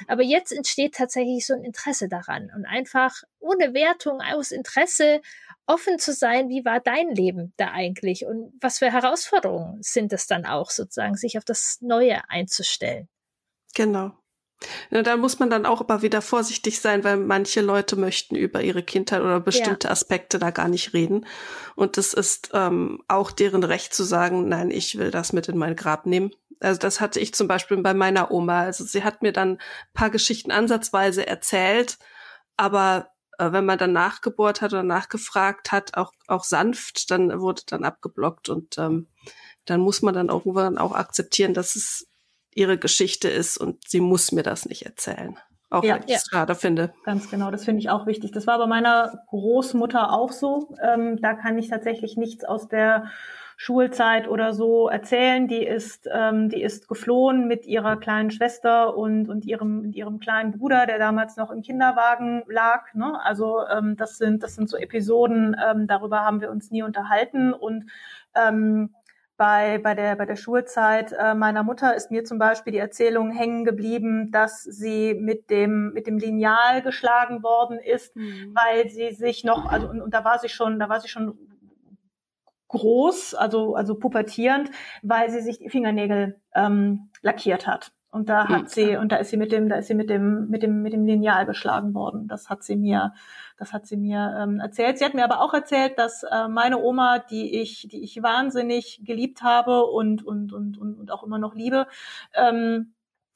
[0.07, 5.21] Aber jetzt entsteht tatsächlich so ein Interesse daran und einfach ohne Wertung, aus Interesse
[5.67, 10.27] offen zu sein, wie war dein Leben da eigentlich und was für Herausforderungen sind es
[10.27, 13.07] dann auch sozusagen, sich auf das Neue einzustellen.
[13.73, 14.11] Genau.
[14.89, 18.61] Ja, da muss man dann auch aber wieder vorsichtig sein, weil manche Leute möchten über
[18.61, 19.91] ihre Kindheit oder bestimmte ja.
[19.91, 21.25] Aspekte da gar nicht reden.
[21.75, 25.57] Und es ist ähm, auch deren Recht zu sagen, nein, ich will das mit in
[25.57, 26.31] mein Grab nehmen.
[26.59, 28.61] Also das hatte ich zum Beispiel bei meiner Oma.
[28.61, 29.59] Also sie hat mir dann
[29.93, 31.97] paar Geschichten ansatzweise erzählt,
[32.55, 37.63] aber äh, wenn man dann nachgebohrt hat oder nachgefragt hat, auch, auch sanft, dann wurde
[37.67, 39.07] dann abgeblockt und ähm,
[39.65, 42.07] dann muss man dann irgendwann auch akzeptieren, dass es
[42.55, 45.37] ihre Geschichte ist und sie muss mir das nicht erzählen.
[45.69, 46.39] Auch ja, wenn ich es ja.
[46.39, 46.93] schade finde.
[47.03, 48.31] Ganz genau, das finde ich auch wichtig.
[48.31, 50.75] Das war bei meiner Großmutter auch so.
[50.81, 53.11] Ähm, da kann ich tatsächlich nichts aus der
[53.57, 55.47] Schulzeit oder so erzählen.
[55.47, 60.51] Die ist, ähm, die ist geflohen mit ihrer kleinen Schwester und, und ihrem, ihrem kleinen
[60.51, 62.93] Bruder, der damals noch im Kinderwagen lag.
[62.93, 63.19] Ne?
[63.23, 67.53] Also ähm, das sind, das sind so Episoden, ähm, darüber haben wir uns nie unterhalten
[67.53, 67.89] und
[68.35, 68.93] ähm,
[69.37, 73.31] bei, bei, der, bei der Schulzeit äh, meiner Mutter ist mir zum Beispiel die Erzählung
[73.31, 78.53] hängen geblieben, dass sie mit dem, mit dem Lineal geschlagen worden ist, mhm.
[78.53, 81.37] weil sie sich noch, also und, und da war sie schon, da war sie schon
[82.69, 84.71] groß, also, also pubertierend,
[85.01, 87.91] weil sie sich die Fingernägel ähm, lackiert hat.
[88.11, 88.67] Und da hat mhm.
[88.67, 90.93] sie, und da ist sie mit dem, da ist sie mit dem, mit dem, mit
[90.93, 92.29] dem Lineal geschlagen worden.
[92.29, 93.13] Das hat sie mir,
[93.57, 94.97] das hat sie mir ähm, erzählt.
[94.97, 99.01] Sie hat mir aber auch erzählt, dass äh, meine Oma, die ich, die ich wahnsinnig
[99.03, 101.87] geliebt habe und und und und, und auch immer noch liebe,
[102.33, 102.93] ähm,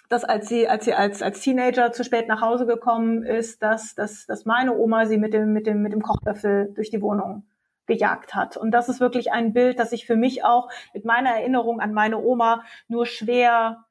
[0.09, 3.95] dass als sie, als sie als, als Teenager zu spät nach Hause gekommen ist, dass,
[3.95, 7.45] dass, dass meine Oma sie mit dem, mit dem, mit dem Kochlöffel durch die Wohnung
[7.86, 8.57] gejagt hat.
[8.57, 11.93] Und das ist wirklich ein Bild, das sich für mich auch mit meiner Erinnerung an
[11.93, 13.86] meine Oma nur schwer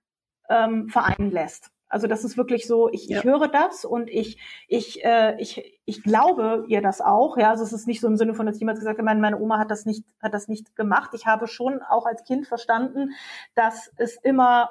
[0.48, 1.70] ähm, vereinen lässt.
[1.88, 3.18] Also das ist wirklich so, ich, ja.
[3.18, 7.36] ich höre das und ich, ich, äh, ich, ich glaube ihr das auch.
[7.36, 9.38] Ja, also es ist nicht so im Sinne von, dass jemand gesagt hat, meine, meine
[9.38, 11.10] Oma hat das nicht, hat das nicht gemacht.
[11.14, 13.12] Ich habe schon auch als Kind verstanden,
[13.54, 14.70] dass es immer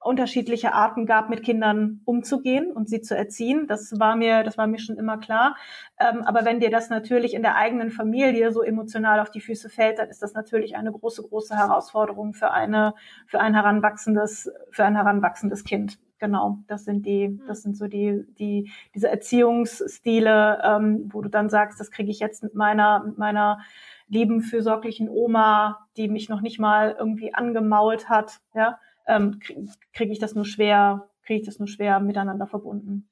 [0.00, 3.66] unterschiedliche Arten gab, mit Kindern umzugehen und sie zu erziehen.
[3.66, 5.56] Das war mir, das war mir schon immer klar.
[5.98, 9.68] Ähm, aber wenn dir das natürlich in der eigenen Familie so emotional auf die Füße
[9.68, 12.94] fällt, dann ist das natürlich eine große, große Herausforderung für eine,
[13.26, 15.98] für ein heranwachsendes, für ein heranwachsendes Kind.
[16.18, 17.42] Genau, das sind die, mhm.
[17.46, 22.18] das sind so die, die, diese Erziehungsstile, ähm, wo du dann sagst, das kriege ich
[22.18, 23.60] jetzt mit meiner, mit meiner
[24.08, 30.10] lieben, fürsorglichen Oma, die mich noch nicht mal irgendwie angemault hat, ja, ähm, kriege krieg
[30.10, 33.08] ich das nur schwer, kriege ich das nur schwer miteinander verbunden.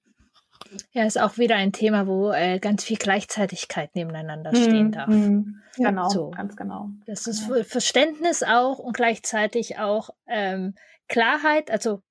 [0.92, 5.09] Ja, ist auch wieder ein Thema, wo äh, ganz viel Gleichzeitigkeit nebeneinander mhm, stehen darf.
[5.09, 6.30] Mhm, genau, so.
[6.30, 6.90] ganz genau.
[7.07, 7.62] Das ist genau.
[7.62, 10.74] Verständnis auch und gleichzeitig auch ähm,
[11.09, 11.70] Klarheit.
[11.70, 12.02] Also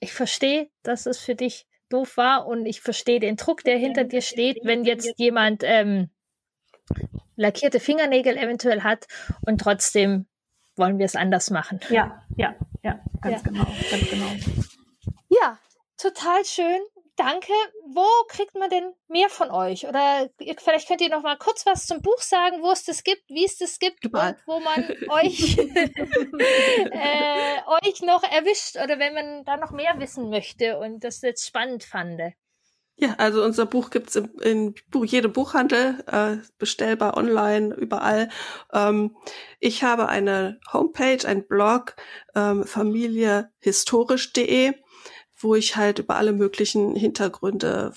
[0.00, 4.04] ich verstehe, dass es für dich doof war und ich verstehe den Druck, der hinter
[4.04, 6.10] dir steht, wenn jetzt jemand ähm,
[7.36, 9.06] lackierte Fingernägel eventuell hat
[9.46, 10.26] und trotzdem
[10.76, 11.80] wollen wir es anders machen.
[11.88, 13.50] Ja, ja, ja, ganz ja.
[13.50, 14.30] genau, ganz genau.
[15.28, 15.58] Ja,
[15.96, 16.80] total schön
[17.16, 17.52] danke.
[17.86, 19.86] Wo kriegt man denn mehr von euch?
[19.86, 23.28] Oder vielleicht könnt ihr noch mal kurz was zum Buch sagen, wo es das gibt,
[23.28, 25.58] wie es das gibt und wo man euch,
[26.90, 31.46] äh, euch noch erwischt oder wenn man da noch mehr wissen möchte und das jetzt
[31.46, 32.34] spannend fand.
[32.96, 34.72] Ja, also unser Buch gibt's in, in
[35.04, 38.28] jedem Buchhandel, äh, bestellbar online, überall.
[38.72, 39.16] Ähm,
[39.58, 41.96] ich habe eine Homepage, ein Blog,
[42.36, 44.74] ähm, familiehistorisch.de
[45.44, 47.92] wo ich halt über alle möglichen Hintergründe,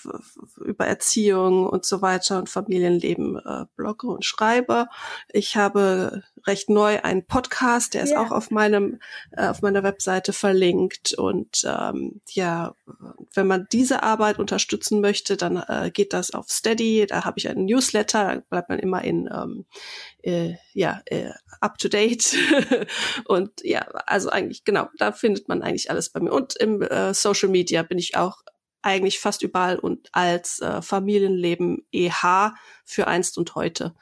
[0.63, 4.87] über Erziehung und so weiter und Familienleben äh, blogge und schreibe.
[5.31, 8.21] Ich habe recht neu einen Podcast, der ist ja.
[8.21, 8.99] auch auf meinem
[9.31, 12.75] äh, auf meiner Webseite verlinkt und ähm, ja,
[13.33, 17.05] wenn man diese Arbeit unterstützen möchte, dann äh, geht das auf Steady.
[17.07, 19.65] Da habe ich einen Newsletter, da bleibt man immer in ähm,
[20.23, 21.31] äh, ja äh,
[21.61, 22.35] up to date
[23.25, 27.13] und ja, also eigentlich genau, da findet man eigentlich alles bei mir und im äh,
[27.13, 28.41] Social Media bin ich auch
[28.81, 32.53] eigentlich fast überall und als äh, Familienleben EH
[32.85, 33.93] für einst und heute.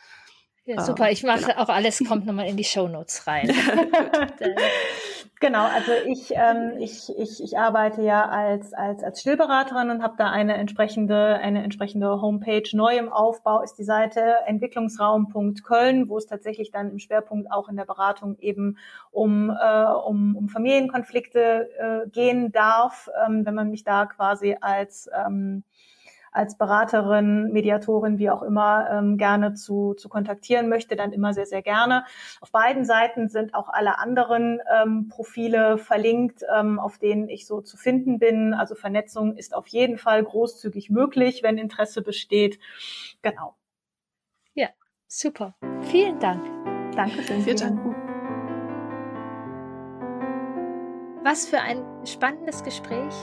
[0.65, 1.11] Ja, super.
[1.11, 1.61] Ich mache genau.
[1.61, 3.51] auch alles, kommt nochmal in die Show Notes rein.
[5.39, 10.15] genau, also ich, ähm, ich, ich, ich arbeite ja als, als, als Stillberaterin und habe
[10.17, 12.67] da eine entsprechende, eine entsprechende Homepage.
[12.73, 17.75] Neu im Aufbau ist die Seite entwicklungsraum.köln, wo es tatsächlich dann im Schwerpunkt auch in
[17.75, 18.79] der Beratung eben
[19.11, 25.07] um, äh, um, um Familienkonflikte äh, gehen darf, ähm, wenn man mich da quasi als
[25.15, 25.63] ähm,
[26.35, 31.45] als Beraterin, Mediatorin, wie auch immer, ähm, gerne zu, zu kontaktieren möchte, dann immer sehr,
[31.45, 32.03] sehr gerne.
[32.41, 37.61] Auf beiden Seiten sind auch alle anderen ähm, Profile verlinkt, ähm, auf denen ich so
[37.61, 38.53] zu finden bin.
[38.53, 42.59] Also Vernetzung ist auf jeden Fall großzügig möglich, wenn Interesse besteht.
[43.21, 43.55] Genau.
[44.53, 44.67] Ja,
[45.07, 45.55] super.
[45.81, 46.43] Vielen Dank.
[46.95, 47.41] Dankeschön.
[47.41, 47.95] Vielen Dank.
[51.23, 53.13] Was für ein spannendes Gespräch.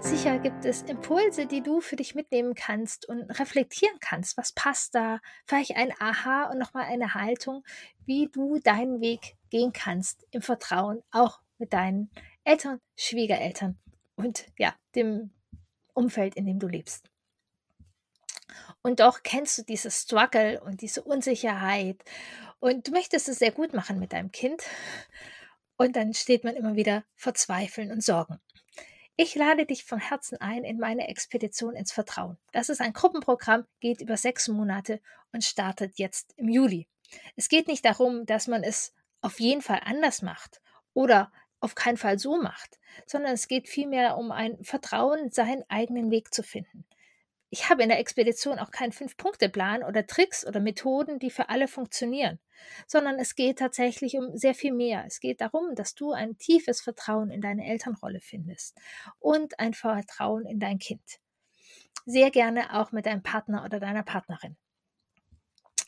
[0.00, 4.36] Sicher gibt es Impulse, die du für dich mitnehmen kannst und reflektieren kannst.
[4.36, 5.20] Was passt da?
[5.44, 7.64] Vielleicht ein Aha und nochmal eine Haltung,
[8.06, 12.10] wie du deinen Weg gehen kannst im Vertrauen, auch mit deinen
[12.44, 13.76] Eltern, Schwiegereltern
[14.14, 15.30] und ja, dem
[15.94, 17.10] Umfeld, in dem du lebst.
[18.82, 22.02] Und doch kennst du dieses Struggle und diese Unsicherheit
[22.60, 24.62] und du möchtest es sehr gut machen mit deinem Kind.
[25.76, 28.40] Und dann steht man immer wieder vor Zweifeln und Sorgen.
[29.20, 32.38] Ich lade dich von Herzen ein in meine Expedition ins Vertrauen.
[32.52, 35.00] Das ist ein Gruppenprogramm, geht über sechs Monate
[35.32, 36.86] und startet jetzt im Juli.
[37.34, 40.60] Es geht nicht darum, dass man es auf jeden Fall anders macht
[40.94, 46.12] oder auf keinen Fall so macht, sondern es geht vielmehr um ein Vertrauen, seinen eigenen
[46.12, 46.84] Weg zu finden.
[47.50, 51.66] Ich habe in der Expedition auch keinen Fünf-Punkte-Plan oder Tricks oder Methoden, die für alle
[51.66, 52.38] funktionieren,
[52.86, 55.04] sondern es geht tatsächlich um sehr viel mehr.
[55.06, 58.76] Es geht darum, dass du ein tiefes Vertrauen in deine Elternrolle findest
[59.18, 61.20] und ein Vertrauen in dein Kind.
[62.04, 64.56] Sehr gerne auch mit deinem Partner oder deiner Partnerin.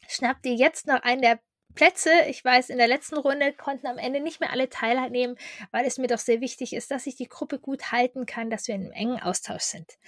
[0.09, 1.41] Schnapp dir jetzt noch einen der
[1.75, 2.11] Plätze.
[2.29, 5.37] Ich weiß, in der letzten Runde konnten am Ende nicht mehr alle teilnehmen,
[5.71, 8.69] weil es mir doch sehr wichtig ist, dass ich die Gruppe gut halten kann, dass
[8.69, 9.99] wir in einem engen Austausch sind.